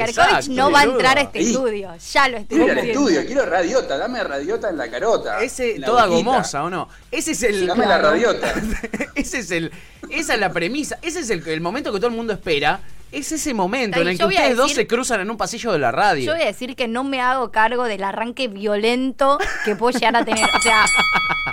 No 0.49 0.71
va 0.71 0.81
a 0.81 0.83
entrar 0.83 1.17
a 1.17 1.21
este 1.21 1.39
Ahí. 1.39 1.47
estudio. 1.51 1.89
Ya 2.13 2.27
lo 2.29 2.37
estoy 2.37 2.57
Quiero 2.57 2.73
ir 2.73 2.79
al 2.79 2.87
estudio, 2.89 3.25
quiero 3.25 3.45
radiota, 3.45 3.97
dame 3.97 4.23
radiota 4.23 4.69
en 4.69 4.77
la 4.77 4.89
carota. 4.89 5.41
Ese, 5.41 5.75
en 5.75 5.81
la 5.81 5.87
toda 5.87 6.05
boquita. 6.07 6.29
gomosa, 6.31 6.63
¿o 6.63 6.69
no? 6.69 6.87
Ese 7.11 7.31
es 7.31 7.43
el. 7.43 7.67
Dame 7.67 7.85
la 7.85 7.97
radiota. 7.97 8.53
ese 9.15 9.39
es 9.39 9.51
el. 9.51 9.71
Esa 10.09 10.35
es 10.35 10.39
la 10.39 10.51
premisa. 10.51 10.97
Ese 11.01 11.19
es 11.19 11.29
el, 11.29 11.45
el 11.47 11.61
momento 11.61 11.91
que 11.91 11.97
todo 11.99 12.07
el 12.09 12.15
mundo 12.15 12.33
espera. 12.33 12.76
Es 13.11 13.31
ese 13.31 13.53
momento 13.53 14.01
en 14.01 14.07
el 14.09 14.17
que 14.17 14.25
ustedes 14.25 14.57
dos 14.57 14.73
se 14.73 14.85
cruzan 14.85 15.21
en 15.21 15.29
un 15.31 15.37
pasillo 15.37 15.71
de 15.71 15.79
la 15.79 15.91
radio. 15.91 16.25
Yo 16.25 16.33
voy 16.33 16.41
a 16.43 16.47
decir 16.47 16.75
que 16.75 16.87
no 16.89 17.03
me 17.05 17.21
hago 17.21 17.51
cargo 17.51 17.85
del 17.85 18.03
arranque 18.03 18.47
violento 18.49 19.37
que 19.63 19.75
puedo 19.77 19.97
llegar 19.97 20.15
a 20.17 20.25
tener. 20.25 20.43
O 20.53 20.59
sea, 20.61 20.83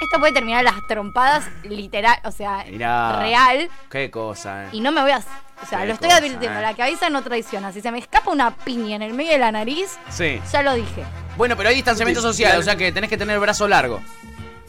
esto 0.03 0.19
puede 0.19 0.33
terminar 0.33 0.65
las 0.65 0.75
trompadas 0.89 1.45
literal, 1.63 2.19
o 2.25 2.33
sea, 2.33 2.65
Mirá. 2.69 3.21
real. 3.21 3.69
Qué 3.89 4.11
cosa, 4.11 4.65
eh. 4.65 4.69
Y 4.73 4.81
no 4.81 4.91
me 4.91 5.01
voy 5.03 5.13
a. 5.13 5.19
O 5.19 5.67
sea, 5.67 5.81
Qué 5.81 5.87
lo 5.87 5.93
estoy 5.95 6.09
cosa, 6.09 6.19
advirtiendo. 6.19 6.59
eh. 6.59 6.63
La 6.63 6.75
que 6.75 6.83
avisa 6.83 7.09
no 7.09 7.23
traiciona. 7.23 7.73
Si 7.73 7.81
se 7.81 7.91
me 7.93 7.99
escapa 8.01 8.31
una 8.33 8.51
piña 8.57 8.97
en 8.97 9.03
el 9.03 9.15
medio 9.15 9.31
de 9.33 9.39
la 9.39 9.53
nariz, 9.53 9.97
Sí. 10.11 10.41
ya 10.53 10.63
lo 10.63 10.75
dije. 10.75 11.05
Bueno, 11.37 11.57
pero 11.57 11.69
hay 11.69 11.77
distanciamiento 11.77 12.21
Sí, 12.21 12.27
social, 12.27 12.51
claro. 12.51 12.61
o 12.61 12.65
sea 12.65 12.77
que 12.77 12.91
tenés 12.91 13.09
que 13.09 13.17
tener 13.17 13.35
el 13.35 13.41
brazo 13.41 13.69
largo. 13.69 14.03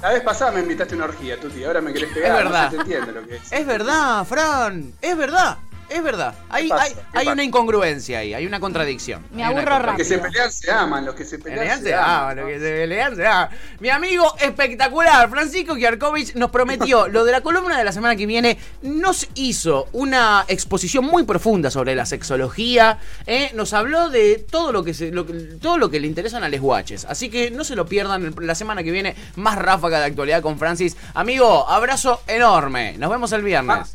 La 0.01 0.09
vez 0.11 0.21
pasada 0.21 0.51
me 0.51 0.59
invitaste 0.59 0.93
a 0.93 0.97
una 0.97 1.05
orgía, 1.05 1.39
Tuti. 1.39 1.63
Ahora 1.63 1.81
me 1.81 1.91
querés 1.91 2.13
pegar. 2.13 2.29
Es 2.37 2.43
verdad. 2.43 2.63
No 2.65 2.69
se 2.71 2.75
te 2.75 2.81
entiende 2.83 3.11
lo 3.21 3.27
que 3.27 3.35
es. 3.37 3.51
Es 3.51 3.65
verdad, 3.65 4.25
Fran. 4.25 4.93
Es 5.01 5.17
verdad. 5.17 5.57
Es 5.89 6.01
verdad. 6.03 6.33
Hay, 6.49 6.67
pasa? 6.67 6.95
hay, 7.13 7.27
una 7.27 7.43
incongruencia 7.43 8.19
ahí, 8.19 8.33
hay 8.33 8.45
una 8.45 8.59
contradicción. 8.59 9.23
Me 9.31 9.43
Hay 9.43 9.53
aburro 9.55 9.79
Los 9.79 9.95
que 9.97 10.03
se 10.05 10.17
pelean 10.17 10.51
se 10.51 10.71
aman, 10.71 11.05
los 11.05 11.15
que 11.15 11.25
se 11.25 11.37
pelean 11.37 11.59
Pelean 11.59 11.79
se 11.79 11.85
se 11.85 11.93
aman. 11.93 12.09
ama, 12.09 12.33
lo 12.33 12.47
que 12.47 12.53
se 12.59 12.71
pelean 12.71 13.15
se 13.15 13.27
ama. 13.27 13.49
Mi 13.79 13.89
amigo 13.89 14.33
espectacular, 14.39 15.29
Francisco 15.29 15.75
Kiarkovich, 15.75 16.33
nos 16.35 16.49
prometió 16.51 17.07
lo 17.09 17.23
de 17.23 17.31
la 17.31 17.41
columna 17.41 17.77
de 17.77 17.83
la 17.83 17.91
semana 17.91 18.15
que 18.15 18.25
viene. 18.25 18.57
Nos 18.81 19.27
hizo 19.35 19.87
una 19.93 20.45
exposición 20.47 21.05
muy 21.05 21.23
profunda 21.23 21.69
sobre 21.69 21.93
la 21.95 22.05
sexología. 22.05 22.97
¿eh? 23.27 23.51
Nos 23.53 23.73
habló 23.73 24.09
de 24.09 24.43
todo 24.49 24.71
lo 24.71 24.83
que 24.83 24.93
se, 24.93 25.11
lo 25.11 25.25
que- 25.25 25.33
todo 25.61 25.77
lo 25.77 25.89
que 25.91 25.99
le 25.99 26.07
interesan 26.07 26.43
a 26.43 26.49
les 26.49 26.61
guaches. 26.61 27.05
Así 27.05 27.29
que 27.29 27.51
no 27.51 27.63
se 27.63 27.75
lo 27.75 27.85
pierdan 27.85 28.33
la 28.39 28.55
semana 28.55 28.81
que 28.83 28.91
viene. 28.91 29.15
Más 29.35 29.57
ráfaga 29.57 29.99
de 29.99 30.05
actualidad 30.05 30.41
con 30.41 30.57
Francis. 30.57 30.97
Amigo, 31.13 31.69
abrazo 31.69 32.21
enorme. 32.27 32.95
Nos 32.97 33.09
vemos 33.11 33.31
el 33.33 33.43
viernes. 33.43 33.93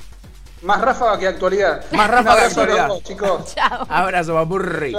Más 0.62 0.80
ráfaga 0.80 1.18
que 1.18 1.26
actualidad. 1.26 1.84
Más 1.92 2.10
ráfaga 2.10 2.40
que 2.40 2.46
actualidad. 2.46 2.88
chicos. 3.02 3.54
Chao. 3.54 3.86
Abrazo, 3.88 4.34
papurri. 4.34 4.94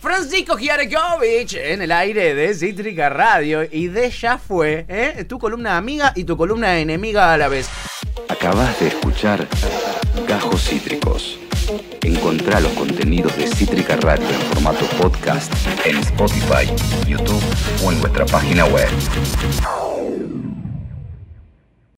Francisco 0.00 0.56
Giarkovich 0.56 1.54
en 1.54 1.82
el 1.82 1.90
aire 1.90 2.34
de 2.34 2.54
Cítrica 2.54 3.08
Radio 3.08 3.64
y 3.64 3.88
de 3.88 4.10
ya 4.10 4.38
fue, 4.38 4.86
¿eh? 4.88 5.24
Tu 5.28 5.38
columna 5.40 5.76
amiga 5.76 6.12
y 6.14 6.22
tu 6.22 6.36
columna 6.36 6.78
enemiga 6.78 7.32
a 7.32 7.36
la 7.36 7.48
vez. 7.48 7.68
Acabas 8.28 8.78
de 8.78 8.88
escuchar 8.88 9.48
Gajos 10.28 10.62
Cítricos. 10.68 11.38
Encontrá 12.02 12.60
los 12.60 12.72
contenidos 12.72 13.36
de 13.36 13.48
Cítrica 13.48 13.96
Radio 13.96 14.28
en 14.28 14.40
formato 14.52 14.84
podcast 14.96 15.52
en 15.84 15.98
Spotify, 15.98 16.70
YouTube 17.06 17.42
o 17.84 17.90
en 17.90 18.00
nuestra 18.00 18.24
página 18.24 18.66
web. 18.66 18.88